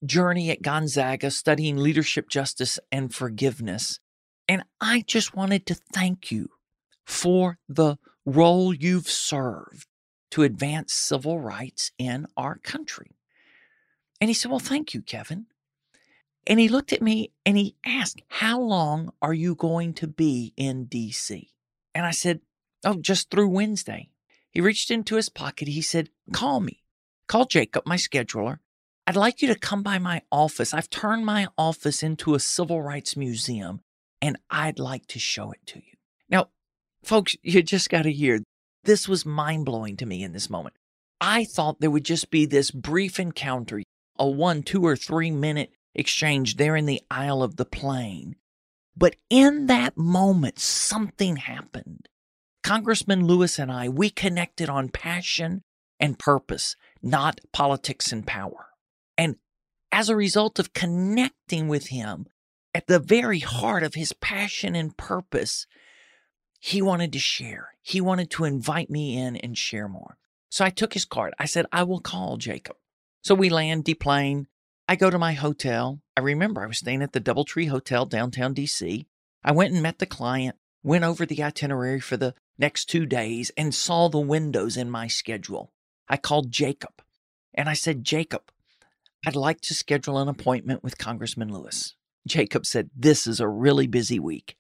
[0.06, 4.00] journey at Gonzaga studying leadership, justice, and forgiveness.
[4.48, 6.50] And I just wanted to thank you
[7.06, 9.88] for the role you've served
[10.32, 13.12] to advance civil rights in our country.
[14.20, 15.48] And he said, Well, thank you, Kevin.
[16.46, 20.54] And he looked at me and he asked, How long are you going to be
[20.58, 21.50] in DC?
[21.96, 22.42] And I said,
[22.84, 24.10] Oh, just through Wednesday.
[24.50, 25.68] He reached into his pocket.
[25.68, 26.84] He said, Call me.
[27.28, 28.60] Call Jacob, my scheduler.
[29.06, 30.74] I'd like you to come by my office.
[30.74, 33.82] I've turned my office into a civil rights museum
[34.22, 35.98] and I'd like to show it to you.
[36.30, 36.50] Now,
[37.04, 38.40] folks, you just got to hear
[38.86, 40.76] this was mind blowing to me in this moment.
[41.20, 43.82] I thought there would just be this brief encounter,
[44.18, 48.36] a one, two, or three minute exchange there in the aisle of the plane.
[48.96, 52.08] But in that moment, something happened.
[52.64, 55.62] Congressman Lewis and I, we connected on passion
[56.00, 58.68] and purpose, not politics and power.
[59.18, 59.38] And
[59.92, 62.28] as a result of connecting with him,
[62.74, 65.68] at the very heart of his passion and purpose,
[66.60, 67.76] he wanted to share.
[67.82, 70.18] He wanted to invite me in and share more.
[70.50, 71.34] So I took his card.
[71.38, 72.78] I said, I will call Jacob.
[73.22, 74.48] So we land, deplane.
[74.88, 76.02] I go to my hotel.
[76.18, 79.06] I remember I was staying at the Doubletree Hotel downtown DC.
[79.44, 83.52] I went and met the client, went over the itinerary for the next two days,
[83.58, 85.72] and saw the windows in my schedule.
[86.08, 87.02] I called Jacob
[87.54, 88.44] and I said, Jacob,
[89.26, 91.96] I'd like to schedule an appointment with Congressman Lewis.
[92.28, 94.58] Jacob said, This is a really busy week.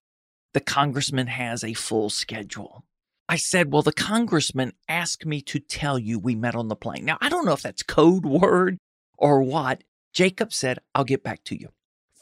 [0.54, 2.86] The congressman has a full schedule.
[3.28, 7.04] I said, Well, the congressman asked me to tell you we met on the plane.
[7.04, 8.78] Now, I don't know if that's code word
[9.17, 9.84] or what.
[10.13, 11.69] Jacob said, I'll get back to you.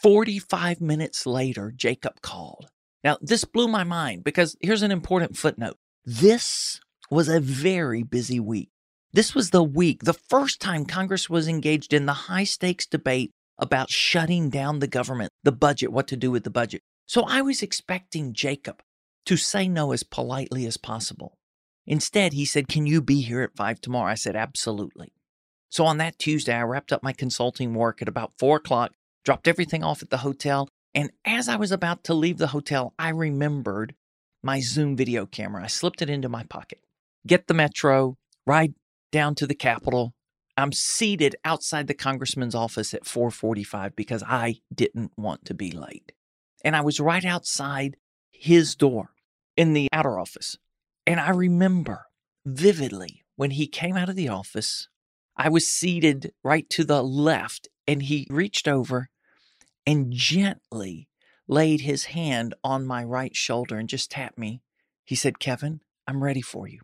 [0.01, 2.69] 45 minutes later, Jacob called.
[3.03, 5.77] Now, this blew my mind because here's an important footnote.
[6.05, 6.79] This
[7.11, 8.70] was a very busy week.
[9.13, 13.31] This was the week, the first time Congress was engaged in the high stakes debate
[13.57, 16.81] about shutting down the government, the budget, what to do with the budget.
[17.07, 18.81] So I was expecting Jacob
[19.25, 21.37] to say no as politely as possible.
[21.85, 24.09] Instead, he said, Can you be here at five tomorrow?
[24.09, 25.11] I said, Absolutely.
[25.69, 28.93] So on that Tuesday, I wrapped up my consulting work at about four o'clock,
[29.25, 32.93] dropped everything off at the hotel, and as I was about to leave the hotel,
[32.97, 33.93] I remembered
[34.41, 35.63] my Zoom video camera.
[35.65, 36.79] I slipped it into my pocket.
[37.27, 38.73] Get the metro, ride
[39.11, 40.13] down to the Capitol.
[40.57, 46.11] I'm seated outside the congressman's office at 4:45 because I didn't want to be late.
[46.63, 47.97] And I was right outside
[48.31, 49.11] his door
[49.55, 50.57] in the outer office.
[51.05, 52.05] And I remember
[52.45, 54.87] vividly when he came out of the office,
[55.35, 59.09] I was seated right to the left and he reached over
[59.85, 61.07] and gently
[61.47, 64.61] laid his hand on my right shoulder and just tapped me.
[65.03, 66.81] He said, Kevin, I'm ready for you.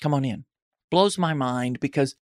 [0.00, 0.44] Come on in.
[0.90, 2.16] Blows my mind because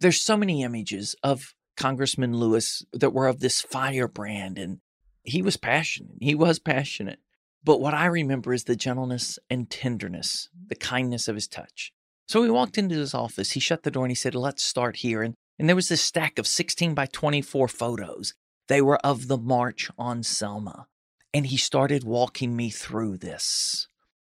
[0.00, 4.80] there's so many images of Congressman Lewis that were of this firebrand, and
[5.22, 6.16] he was passionate.
[6.20, 7.20] He was passionate.
[7.62, 11.92] But what I remember is the gentleness and tenderness, the kindness of his touch.
[12.26, 13.52] So we walked into his office.
[13.52, 15.22] He shut the door and he said, Let's start here.
[15.22, 18.34] And, and there was this stack of 16 by 24 photos.
[18.68, 20.86] They were of the March on Selma.
[21.32, 23.88] And he started walking me through this.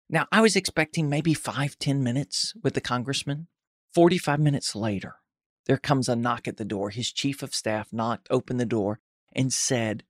[0.09, 3.49] Now, I was expecting maybe five, ten minutes with the congressman.
[3.95, 5.17] 45 minutes later,
[5.67, 6.91] there comes a knock at the door.
[6.91, 8.99] His chief of staff knocked, opened the door,
[9.33, 10.05] and said,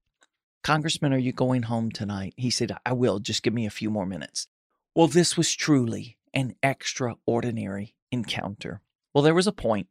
[0.62, 2.34] Congressman, are you going home tonight?
[2.36, 3.18] He said, I will.
[3.18, 4.46] Just give me a few more minutes.
[4.94, 8.80] Well, this was truly an extraordinary encounter.
[9.12, 9.88] Well, there was a point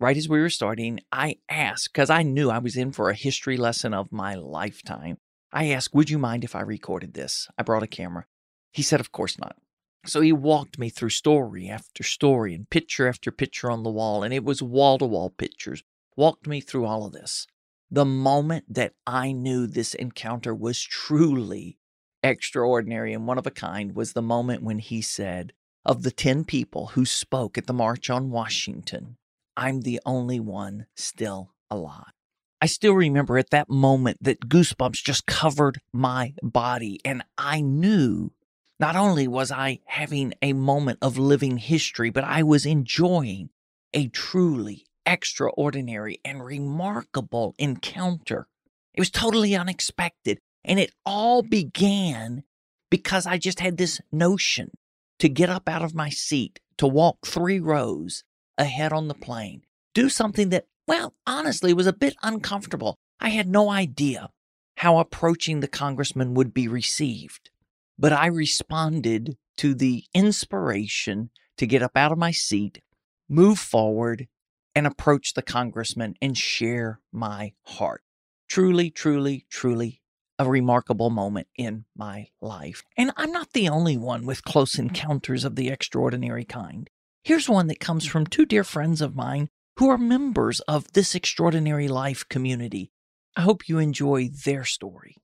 [0.00, 1.00] right as we were starting.
[1.12, 5.18] I asked, because I knew I was in for a history lesson of my lifetime.
[5.52, 7.48] I asked, Would you mind if I recorded this?
[7.56, 8.26] I brought a camera.
[8.72, 9.56] He said, Of course not.
[10.06, 14.22] So he walked me through story after story and picture after picture on the wall,
[14.22, 15.82] and it was wall to wall pictures.
[16.16, 17.46] Walked me through all of this.
[17.90, 21.78] The moment that I knew this encounter was truly
[22.22, 25.52] extraordinary and one of a kind was the moment when he said,
[25.84, 29.16] Of the 10 people who spoke at the March on Washington,
[29.56, 32.12] I'm the only one still alive.
[32.60, 38.32] I still remember at that moment that goosebumps just covered my body, and I knew
[38.78, 43.50] not only was I having a moment of living history, but I was enjoying
[43.92, 48.46] a truly extraordinary and remarkable encounter.
[48.94, 50.38] It was totally unexpected.
[50.64, 52.44] And it all began
[52.90, 54.70] because I just had this notion
[55.18, 58.22] to get up out of my seat, to walk three rows
[58.56, 59.62] ahead on the plane,
[59.94, 62.96] do something that, well, honestly was a bit uncomfortable.
[63.20, 64.30] I had no idea
[64.76, 67.50] how approaching the congressman would be received.
[67.98, 72.80] But I responded to the inspiration to get up out of my seat,
[73.28, 74.28] move forward,
[74.74, 78.02] and approach the congressman and share my heart.
[78.48, 80.00] Truly, truly, truly
[80.38, 82.84] a remarkable moment in my life.
[82.96, 86.88] And I'm not the only one with close encounters of the extraordinary kind.
[87.24, 91.14] Here's one that comes from two dear friends of mine who are members of this
[91.14, 92.92] extraordinary life community.
[93.36, 95.16] I hope you enjoy their story.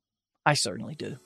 [0.45, 1.19] I certainly do.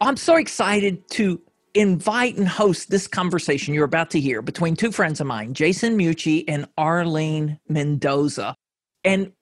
[0.00, 1.40] I'm so excited to
[1.74, 5.98] invite and host this conversation you're about to hear between two friends of mine, Jason
[5.98, 8.54] Mucci and Arlene Mendoza.
[9.04, 9.32] And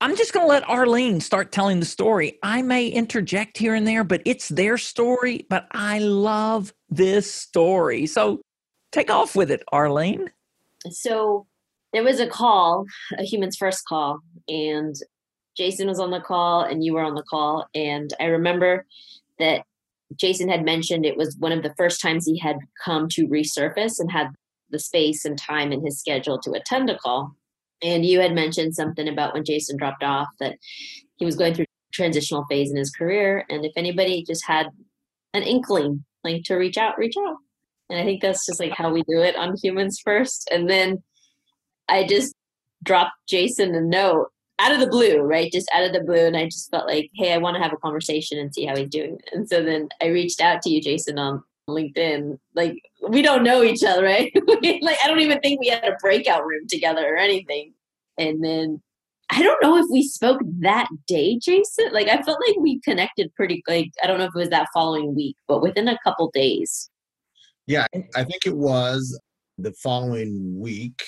[0.00, 2.38] I'm just going to let Arlene start telling the story.
[2.42, 5.46] I may interject here and there, but it's their story.
[5.48, 8.06] But I love this story.
[8.06, 8.40] So
[8.92, 10.30] take off with it, Arlene.
[10.90, 11.46] So
[11.92, 12.84] there was a call,
[13.18, 14.94] a Humans First call, and
[15.56, 17.66] Jason was on the call and you were on the call.
[17.74, 18.84] And I remember
[19.38, 19.64] that
[20.14, 23.98] Jason had mentioned it was one of the first times he had come to resurface
[23.98, 24.28] and had
[24.70, 27.34] the space and time in his schedule to attend a call.
[27.82, 30.56] And you had mentioned something about when Jason dropped off that
[31.16, 33.44] he was going through a transitional phase in his career.
[33.48, 34.68] And if anybody just had
[35.34, 37.36] an inkling, like to reach out, reach out.
[37.90, 40.48] And I think that's just like how we do it on Humans First.
[40.52, 41.02] And then
[41.88, 42.34] I just
[42.82, 44.28] dropped Jason a note
[44.58, 45.52] out of the blue, right?
[45.52, 46.26] Just out of the blue.
[46.26, 48.76] And I just felt like, hey, I want to have a conversation and see how
[48.76, 49.18] he's doing.
[49.32, 52.38] And so then I reached out to you, Jason, on LinkedIn.
[52.54, 52.76] Like,
[53.08, 54.32] we don't know each other, right?
[54.62, 57.74] like, I don't even think we had a breakout room together or anything.
[58.18, 58.80] And then
[59.30, 61.92] I don't know if we spoke that day, Jason.
[61.92, 64.68] Like, I felt like we connected pretty, like, I don't know if it was that
[64.72, 66.90] following week, but within a couple days.
[67.66, 69.18] Yeah, I think it was
[69.58, 71.02] the following week,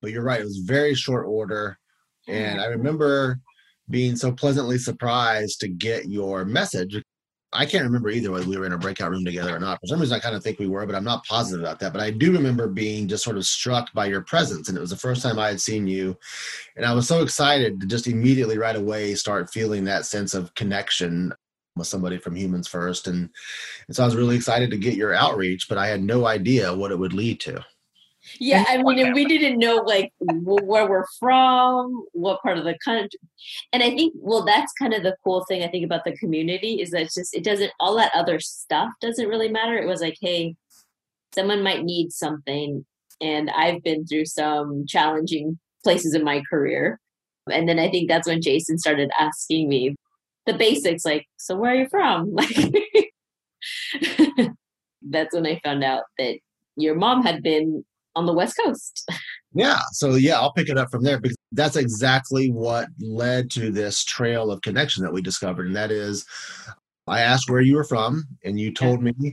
[0.00, 0.40] but you're right.
[0.40, 1.78] It was very short order.
[2.28, 2.44] Mm-hmm.
[2.44, 3.40] And I remember
[3.90, 7.02] being so pleasantly surprised to get your message.
[7.50, 9.80] I can't remember either whether we were in a breakout room together or not.
[9.80, 11.94] For some reason, I kind of think we were, but I'm not positive about that.
[11.94, 14.68] But I do remember being just sort of struck by your presence.
[14.68, 16.14] And it was the first time I had seen you.
[16.76, 20.54] And I was so excited to just immediately, right away, start feeling that sense of
[20.54, 21.32] connection
[21.74, 23.06] with somebody from Humans First.
[23.06, 23.30] And,
[23.86, 26.74] and so I was really excited to get your outreach, but I had no idea
[26.74, 27.64] what it would lead to.
[28.40, 32.76] Yeah, I mean, and we didn't know like where we're from, what part of the
[32.84, 33.18] country,
[33.72, 36.80] and I think well, that's kind of the cool thing I think about the community
[36.80, 39.76] is that it's just it doesn't all that other stuff doesn't really matter.
[39.76, 40.54] It was like, hey,
[41.34, 42.84] someone might need something,
[43.20, 47.00] and I've been through some challenging places in my career,
[47.50, 49.96] and then I think that's when Jason started asking me
[50.46, 52.34] the basics, like, so where are you from?
[54.00, 54.50] Like,
[55.02, 56.38] that's when I found out that
[56.76, 57.84] your mom had been
[58.18, 59.08] on the West Coast.
[59.54, 59.80] Yeah.
[59.92, 64.04] So, yeah, I'll pick it up from there because that's exactly what led to this
[64.04, 65.66] trail of connection that we discovered.
[65.66, 66.26] And that is,
[67.06, 69.12] I asked where you were from, and you told yeah.
[69.12, 69.32] me you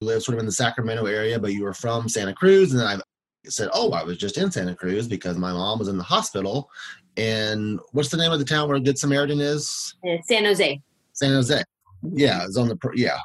[0.00, 2.72] live sort of in the Sacramento area, but you were from Santa Cruz.
[2.72, 3.00] And then I
[3.48, 6.68] said, Oh, I was just in Santa Cruz because my mom was in the hospital.
[7.16, 9.94] And what's the name of the town where Good Samaritan is?
[10.02, 10.82] It's San Jose.
[11.12, 11.62] San Jose.
[12.02, 13.18] Yeah, it's on the, yeah.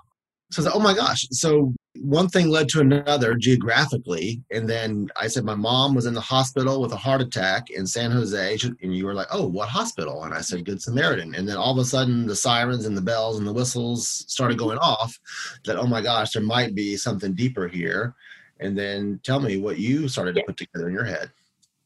[0.51, 1.27] So I said, Oh my gosh.
[1.31, 6.13] So one thing led to another geographically and then i said my mom was in
[6.13, 9.69] the hospital with a heart attack in san jose and you were like oh what
[9.69, 10.23] hospital?
[10.23, 11.33] And i said good samaritan.
[11.35, 14.57] And then all of a sudden the sirens and the bells and the whistles started
[14.57, 15.17] going off
[15.65, 18.13] that oh my gosh there might be something deeper here.
[18.59, 21.31] And then tell me what you started to put together in your head.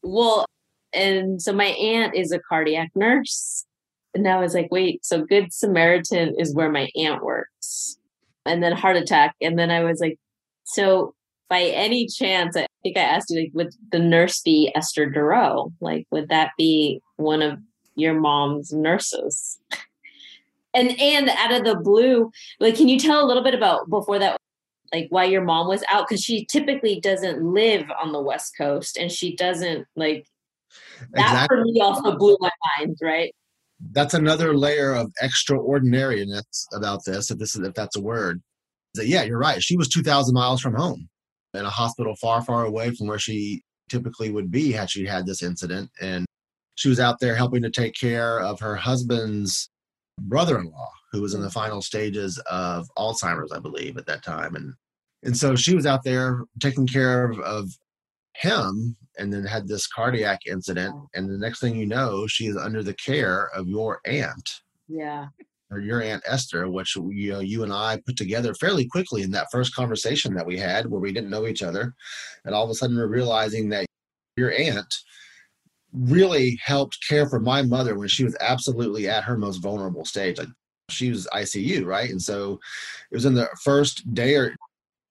[0.02, 0.46] Well
[0.92, 3.66] and so my aunt is a cardiac nurse
[4.14, 7.98] and i was like wait so good samaritan is where my aunt works
[8.46, 9.34] and then heart attack.
[9.40, 10.18] And then I was like,
[10.64, 11.14] so
[11.48, 15.72] by any chance, I think I asked you, like, would the nurse be Esther Duro?
[15.80, 17.58] Like, would that be one of
[17.96, 19.58] your mom's nurses?
[20.74, 22.30] and and out of the blue,
[22.60, 24.38] like, can you tell a little bit about before that,
[24.92, 26.08] like, why your mom was out?
[26.08, 30.26] Because she typically doesn't live on the West Coast, and she doesn't like
[31.12, 31.56] that exactly.
[31.56, 33.34] for me also blew my mind, right?
[33.92, 38.42] That's another layer of extraordinariness about this if this is if that's a word
[38.94, 39.62] that yeah you're right.
[39.62, 41.08] She was 2000 miles from home
[41.54, 45.26] in a hospital far far away from where she typically would be had she had
[45.26, 45.90] this incident.
[46.00, 46.26] And
[46.74, 49.70] she was out there helping to take care of her husband's
[50.20, 54.54] brother-in-law who was in the final stages of alzheimer's i believe at that time.
[54.54, 54.74] And
[55.22, 57.70] and so she was out there taking care of, of
[58.40, 62.56] him and then had this cardiac incident and the next thing you know she is
[62.56, 65.26] under the care of your aunt yeah.
[65.70, 69.30] or your aunt esther which you know you and i put together fairly quickly in
[69.30, 71.94] that first conversation that we had where we didn't know each other
[72.44, 73.84] and all of a sudden we're realizing that
[74.36, 74.92] your aunt
[75.92, 80.38] really helped care for my mother when she was absolutely at her most vulnerable stage.
[80.38, 80.48] Like
[80.88, 82.10] she was icu right?
[82.10, 82.58] And so
[83.10, 84.54] it was in the first day or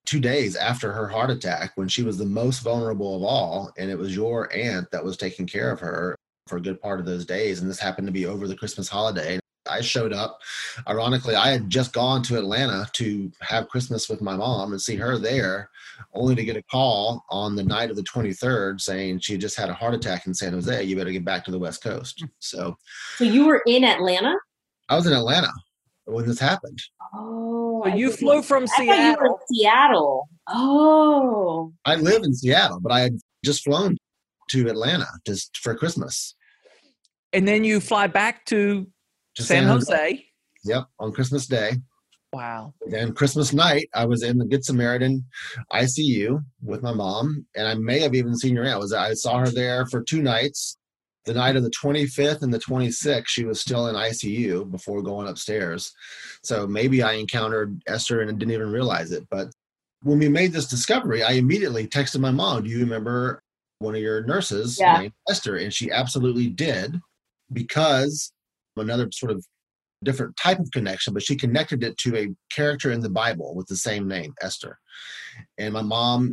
[0.10, 3.72] two days after her heart attack when she was the most vulnerable of all.
[3.78, 6.16] And it was your aunt that was taking care of her
[6.48, 7.62] for a good part of those days.
[7.62, 9.40] And this happened to be over the Christmas holiday.
[9.70, 10.40] I showed up.
[10.88, 14.96] Ironically, I had just gone to Atlanta to have Christmas with my mom and see
[14.96, 15.70] her there,
[16.16, 19.70] only to get a call on the night of the 23rd saying she just had
[19.70, 20.84] a heart attack in San Jose.
[20.86, 22.22] You better get back to the West Coast.
[22.22, 22.28] Hmm.
[22.40, 22.78] So,
[23.18, 24.36] so you were in Atlanta?
[24.88, 25.52] I was in Atlanta
[26.06, 26.82] when this happened.
[27.14, 29.39] Oh, so you flew from Seattle.
[29.52, 30.30] Seattle.
[30.48, 33.98] Oh, I live in Seattle, but I had just flown
[34.50, 36.36] to Atlanta just for Christmas.
[37.34, 38.88] And then you fly back to,
[39.36, 39.94] to San, San Jose.
[39.94, 40.26] Jose.
[40.66, 41.78] Yep, on Christmas Day.
[42.32, 42.74] Wow.
[42.96, 45.26] And Christmas night, I was in the Good Samaritan
[45.74, 48.66] ICU with my mom, and I may have even seen her.
[48.66, 50.78] I was I saw her there for two nights,
[51.26, 55.28] the night of the 25th and the 26th, she was still in ICU before going
[55.28, 55.92] upstairs.
[56.44, 59.28] So maybe I encountered Esther and didn't even realize it.
[59.30, 59.50] But
[60.02, 63.42] when we made this discovery, I immediately texted my mom, Do you remember
[63.80, 64.98] one of your nurses Yeah.
[65.00, 67.00] named Esther, and she absolutely did
[67.52, 68.32] because
[68.78, 69.46] another sort of
[70.04, 73.68] different type of connection, but she connected it to a character in the Bible with
[73.68, 74.80] the same name, Esther.
[75.58, 76.32] And my mom,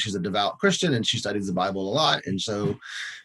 [0.00, 2.26] she's a devout Christian and she studies the Bible a lot.
[2.26, 2.78] And so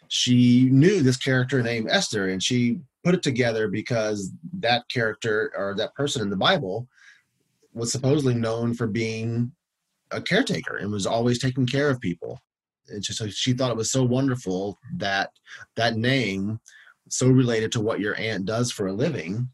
[0.07, 5.75] she knew this character named Esther and she put it together because that character or
[5.75, 6.87] that person in the Bible
[7.73, 9.51] was supposedly known for being
[10.11, 12.39] a caretaker and was always taking care of people.
[12.87, 15.31] And so she thought it was so wonderful that
[15.75, 16.59] that name
[17.09, 19.49] so related to what your aunt does for a living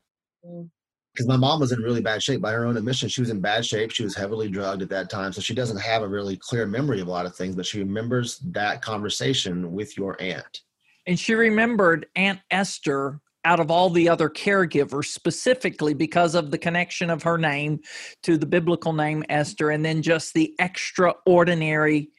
[0.45, 0.69] Mm.
[1.13, 2.41] Because my mom was in really bad shape.
[2.41, 3.91] By her own admission she was in bad shape.
[3.91, 5.33] She was heavily drugged at that time.
[5.33, 7.79] So she doesn't have a really clear memory of a lot of things but she
[7.79, 10.61] remembers that conversation with your aunt.
[11.07, 16.57] And she remembered Aunt Esther out of all the other caregivers specifically because of the
[16.57, 17.79] connection of her name
[18.23, 22.11] to the biblical name Esther and then just the extraordinary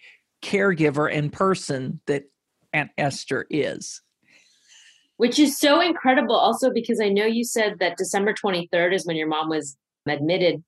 [0.43, 2.24] caregiver and person that
[2.72, 4.03] Aunt Esther is.
[5.22, 6.34] Which is so incredible.
[6.34, 9.76] Also because i know you said that december 23rd is when your mom was
[10.08, 10.64] admitted.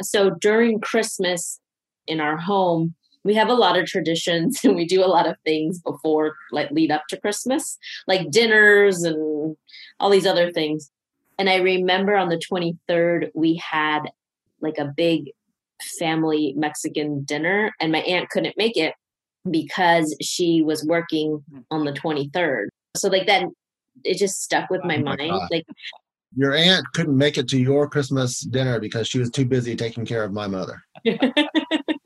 [0.00, 1.60] So during christmas
[2.06, 5.36] in our home we have a lot of traditions and we do a lot of
[5.44, 9.54] things before like lead up to christmas like dinners and
[10.00, 10.90] all these other things.
[11.38, 14.04] And i remember on the 23rd we had
[14.62, 15.32] like a big
[15.98, 18.94] family mexican dinner and my aunt couldn't make it
[19.50, 23.44] because she was working on the 23rd so like that
[24.04, 25.48] it just stuck with my Oh my mind God.
[25.50, 25.66] like
[26.36, 30.04] your aunt couldn't make it to your christmas dinner because she was too busy taking
[30.04, 30.80] care of my mother.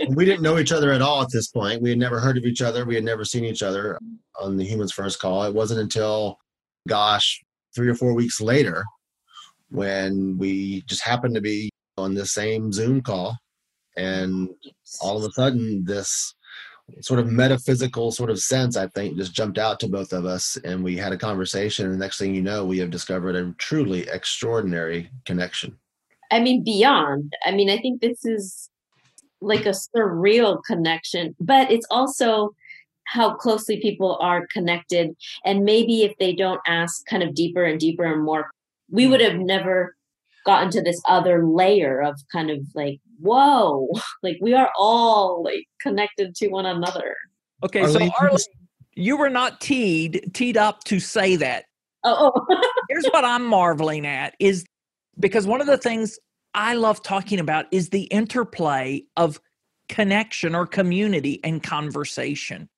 [0.09, 1.81] We didn't know each other at all at this point.
[1.81, 2.85] We had never heard of each other.
[2.85, 3.99] We had never seen each other
[4.41, 5.45] on the humans first call.
[5.45, 6.37] It wasn't until
[6.89, 7.41] gosh
[7.75, 8.85] three or four weeks later
[9.71, 13.37] when we just happened to be on the same zoom call
[13.97, 14.49] and
[15.01, 16.35] all of a sudden this
[17.01, 20.57] sort of metaphysical sort of sense i think just jumped out to both of us
[20.65, 23.53] and we had a conversation and the next thing you know we have discovered a
[23.59, 25.77] truly extraordinary connection
[26.33, 27.35] I mean, beyond.
[27.45, 28.71] I mean, I think this is
[29.43, 32.55] like a surreal connection, but it's also
[33.05, 35.15] how closely people are connected.
[35.45, 38.51] And maybe if they don't ask kind of deeper and deeper and more,
[38.91, 39.31] we would mm.
[39.31, 39.95] have never
[40.45, 43.89] gotten to this other layer of kind of like, whoa,
[44.23, 47.17] like we are all like connected to one another.
[47.65, 48.39] Okay, so Arlene, you Arlene,
[48.95, 51.65] you were not teed teed up to say that.
[52.05, 52.67] Oh, oh.
[52.89, 54.65] Here's what I'm marveling at is
[55.21, 56.19] because one of the things
[56.55, 59.41] I love talking about is the interplay of
[59.89, 62.69] connection or community and conversation.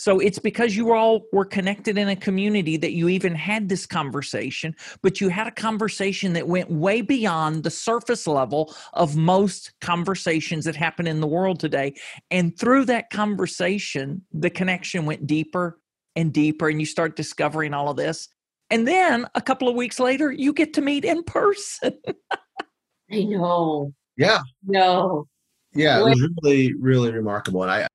[0.00, 3.84] So it's because you all were connected in a community that you even had this
[3.84, 9.74] conversation, but you had a conversation that went way beyond the surface level of most
[9.82, 11.92] conversations that happen in the world today.
[12.30, 15.78] And through that conversation, the connection went deeper
[16.16, 18.26] and deeper, and you start discovering all of this.
[18.70, 21.92] And then a couple of weeks later, you get to meet in person.
[23.12, 23.92] I know.
[24.16, 25.26] yeah No.
[25.74, 27.62] Yeah, it was really, really remarkable.
[27.64, 27.86] And I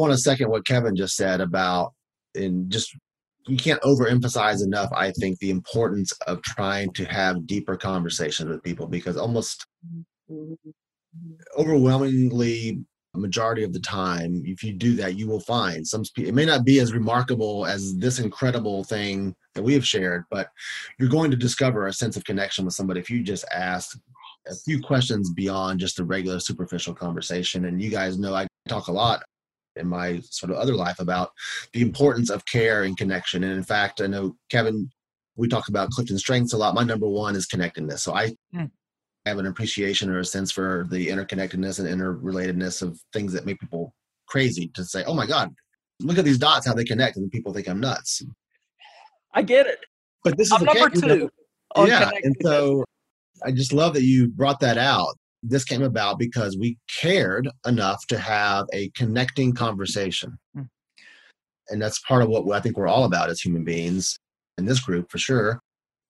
[0.00, 1.92] want to second what Kevin just said about,
[2.34, 2.96] and just
[3.46, 8.62] you can't overemphasize enough, I think, the importance of trying to have deeper conversations with
[8.62, 9.66] people because almost
[11.56, 12.84] overwhelmingly
[13.14, 16.64] majority of the time if you do that you will find some it may not
[16.64, 20.48] be as remarkable as this incredible thing that we have shared but
[20.98, 23.98] you're going to discover a sense of connection with somebody if you just ask
[24.46, 28.86] a few questions beyond just a regular superficial conversation and you guys know i talk
[28.86, 29.24] a lot
[29.76, 31.30] in my sort of other life about
[31.72, 34.88] the importance of care and connection and in fact i know kevin
[35.36, 38.64] we talk about CliftonStrengths a lot my number one is connectedness so i Hmm.
[39.26, 43.60] have an appreciation or a sense for the interconnectedness and interrelatedness of things that make
[43.60, 43.94] people
[44.30, 45.52] crazy to say, oh my God,
[46.00, 47.16] look at these dots, how they connect.
[47.16, 48.22] And people think I'm nuts.
[49.34, 49.78] I get it.
[50.24, 51.28] But this is number two.
[51.76, 52.10] Yeah.
[52.22, 52.84] And so
[53.44, 55.14] I just love that you brought that out.
[55.42, 60.38] This came about because we cared enough to have a connecting conversation.
[60.54, 60.62] Hmm.
[61.68, 64.18] And that's part of what I think we're all about as human beings
[64.58, 65.60] in this group for sure.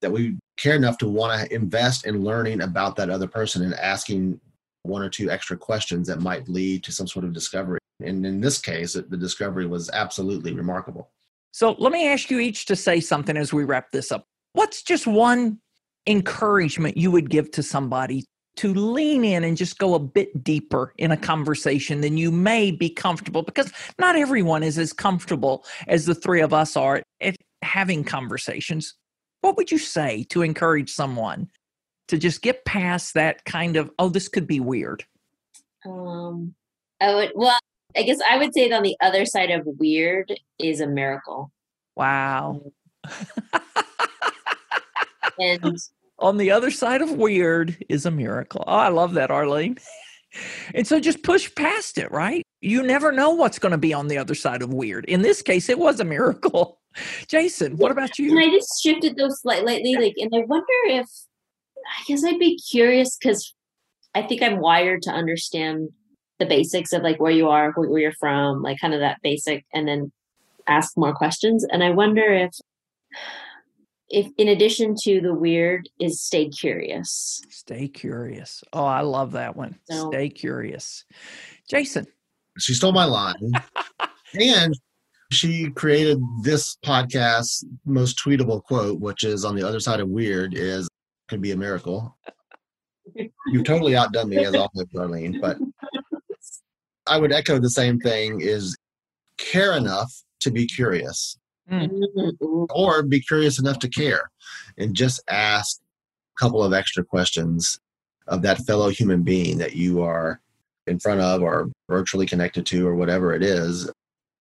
[0.00, 3.74] That we care enough to want to invest in learning about that other person and
[3.74, 4.40] asking
[4.82, 7.78] one or two extra questions that might lead to some sort of discovery.
[8.02, 11.10] And in this case, the discovery was absolutely remarkable.
[11.52, 14.24] So let me ask you each to say something as we wrap this up.
[14.54, 15.58] What's just one
[16.06, 18.24] encouragement you would give to somebody
[18.60, 22.70] to lean in and just go a bit deeper in a conversation than you may
[22.70, 23.42] be comfortable?
[23.42, 28.94] Because not everyone is as comfortable as the three of us are at having conversations.
[29.40, 31.48] What would you say to encourage someone
[32.08, 35.06] to just get past that kind of, oh, this could be weird?
[35.86, 36.54] Um,
[37.00, 37.58] I would, well,
[37.96, 41.50] I guess I would say that on the other side of weird is a miracle.
[41.96, 42.60] Wow.
[45.40, 45.78] And
[46.20, 48.64] on the other side of weird is a miracle.
[48.66, 49.78] Oh, I love that, Arlene.
[50.74, 52.44] And so just push past it, right?
[52.60, 55.04] You never know what's going to be on the other side of weird.
[55.06, 56.78] In this case, it was a miracle.
[57.26, 58.30] Jason, what about you?
[58.30, 61.06] and I just shifted those slightly, like, and I wonder if
[61.84, 63.52] I guess I'd be curious because
[64.14, 65.88] I think I'm wired to understand
[66.38, 69.64] the basics of like where you are, where you're from, like kind of that basic,
[69.74, 70.12] and then
[70.66, 71.64] ask more questions.
[71.70, 72.50] And I wonder if
[74.10, 77.40] if in addition to the weird is stay curious.
[77.48, 78.62] Stay curious.
[78.72, 79.78] Oh i love that one.
[79.90, 81.04] So, stay curious.
[81.68, 82.06] Jason.
[82.58, 83.52] She stole my line.
[84.38, 84.78] And
[85.32, 90.54] she created this podcast most tweetable quote which is on the other side of weird
[90.54, 90.88] is
[91.28, 92.16] could be a miracle.
[93.48, 95.58] You've totally outdone me as always darlene but
[97.08, 98.76] i would echo the same thing is
[99.36, 101.36] care enough to be curious
[101.70, 102.66] Mm.
[102.70, 104.30] Or be curious enough to care
[104.78, 105.78] and just ask
[106.36, 107.78] a couple of extra questions
[108.26, 110.40] of that fellow human being that you are
[110.86, 113.90] in front of or virtually connected to or whatever it is.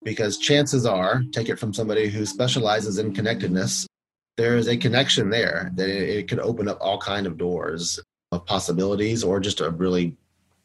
[0.04, 3.86] Because chances are, take it from somebody who specializes in connectedness,
[4.38, 8.00] there is a connection there that it, it could open up all kind of doors
[8.32, 10.16] of possibilities or just a really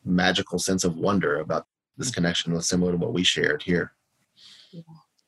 [0.05, 3.93] magical sense of wonder about this connection was similar to what we shared here.
[4.71, 4.83] Yeah.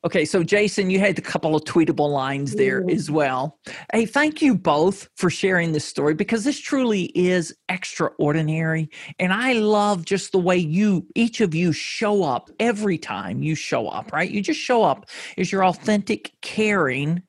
[0.07, 2.91] Okay, so Jason, you had a couple of tweetable lines there mm-hmm.
[2.91, 3.59] as well.
[3.91, 8.89] Hey, thank you both for sharing this story because this truly is extraordinary.
[9.19, 13.53] And I love just the way you, each of you, show up every time you
[13.53, 14.31] show up, right?
[14.31, 17.21] You just show up as your authentic, caring,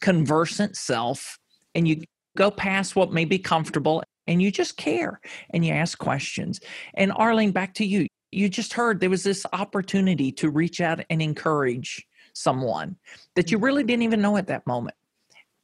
[0.00, 1.38] conversant self,
[1.76, 2.02] and you
[2.36, 5.20] go past what may be comfortable and you just care
[5.50, 6.58] and you ask questions.
[6.94, 8.08] And Arlene, back to you.
[8.32, 12.04] You just heard there was this opportunity to reach out and encourage
[12.34, 12.96] someone
[13.36, 13.88] that you really mm-hmm.
[13.88, 14.96] didn't even know at that moment.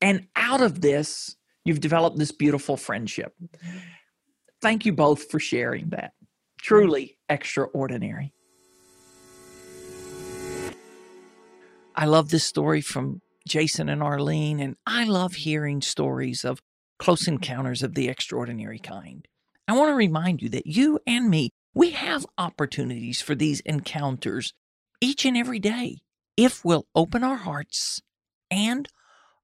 [0.00, 3.34] And out of this, you've developed this beautiful friendship.
[3.42, 3.78] Mm-hmm.
[4.62, 6.12] Thank you both for sharing that.
[6.60, 8.32] Truly extraordinary.
[11.96, 16.62] I love this story from Jason and Arlene, and I love hearing stories of
[16.98, 19.26] close encounters of the extraordinary kind.
[19.66, 24.52] I want to remind you that you and me, we have opportunities for these encounters
[25.00, 25.98] each and every day
[26.40, 28.00] if we'll open our hearts
[28.50, 28.88] and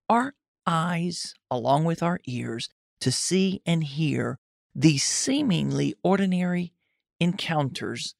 [0.09, 0.32] our
[0.66, 2.70] eyes, along with our ears,
[3.03, 4.38] to see and hear
[4.74, 6.72] these seemingly ordinary
[7.20, 8.14] encounters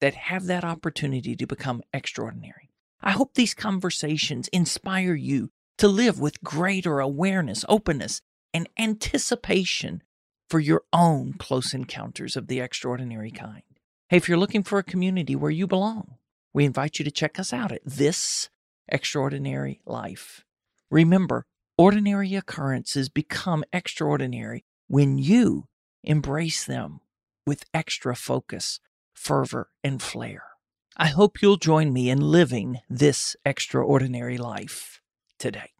[0.00, 2.68] that have that opportunity to become extraordinary.
[3.00, 8.22] I hope these conversations inspire you to live with greater awareness, openness,
[8.52, 10.02] and anticipation
[10.50, 13.62] for your own close encounters of the extraordinary kind.
[14.08, 16.16] Hey, if you're looking for a community where you belong,
[16.56, 18.48] we invite you to check us out at This
[18.88, 20.42] Extraordinary Life.
[20.90, 21.44] Remember,
[21.76, 25.68] ordinary occurrences become extraordinary when you
[26.02, 27.00] embrace them
[27.46, 28.80] with extra focus,
[29.12, 30.44] fervor, and flair.
[30.96, 35.02] I hope you'll join me in living this extraordinary life
[35.38, 35.75] today.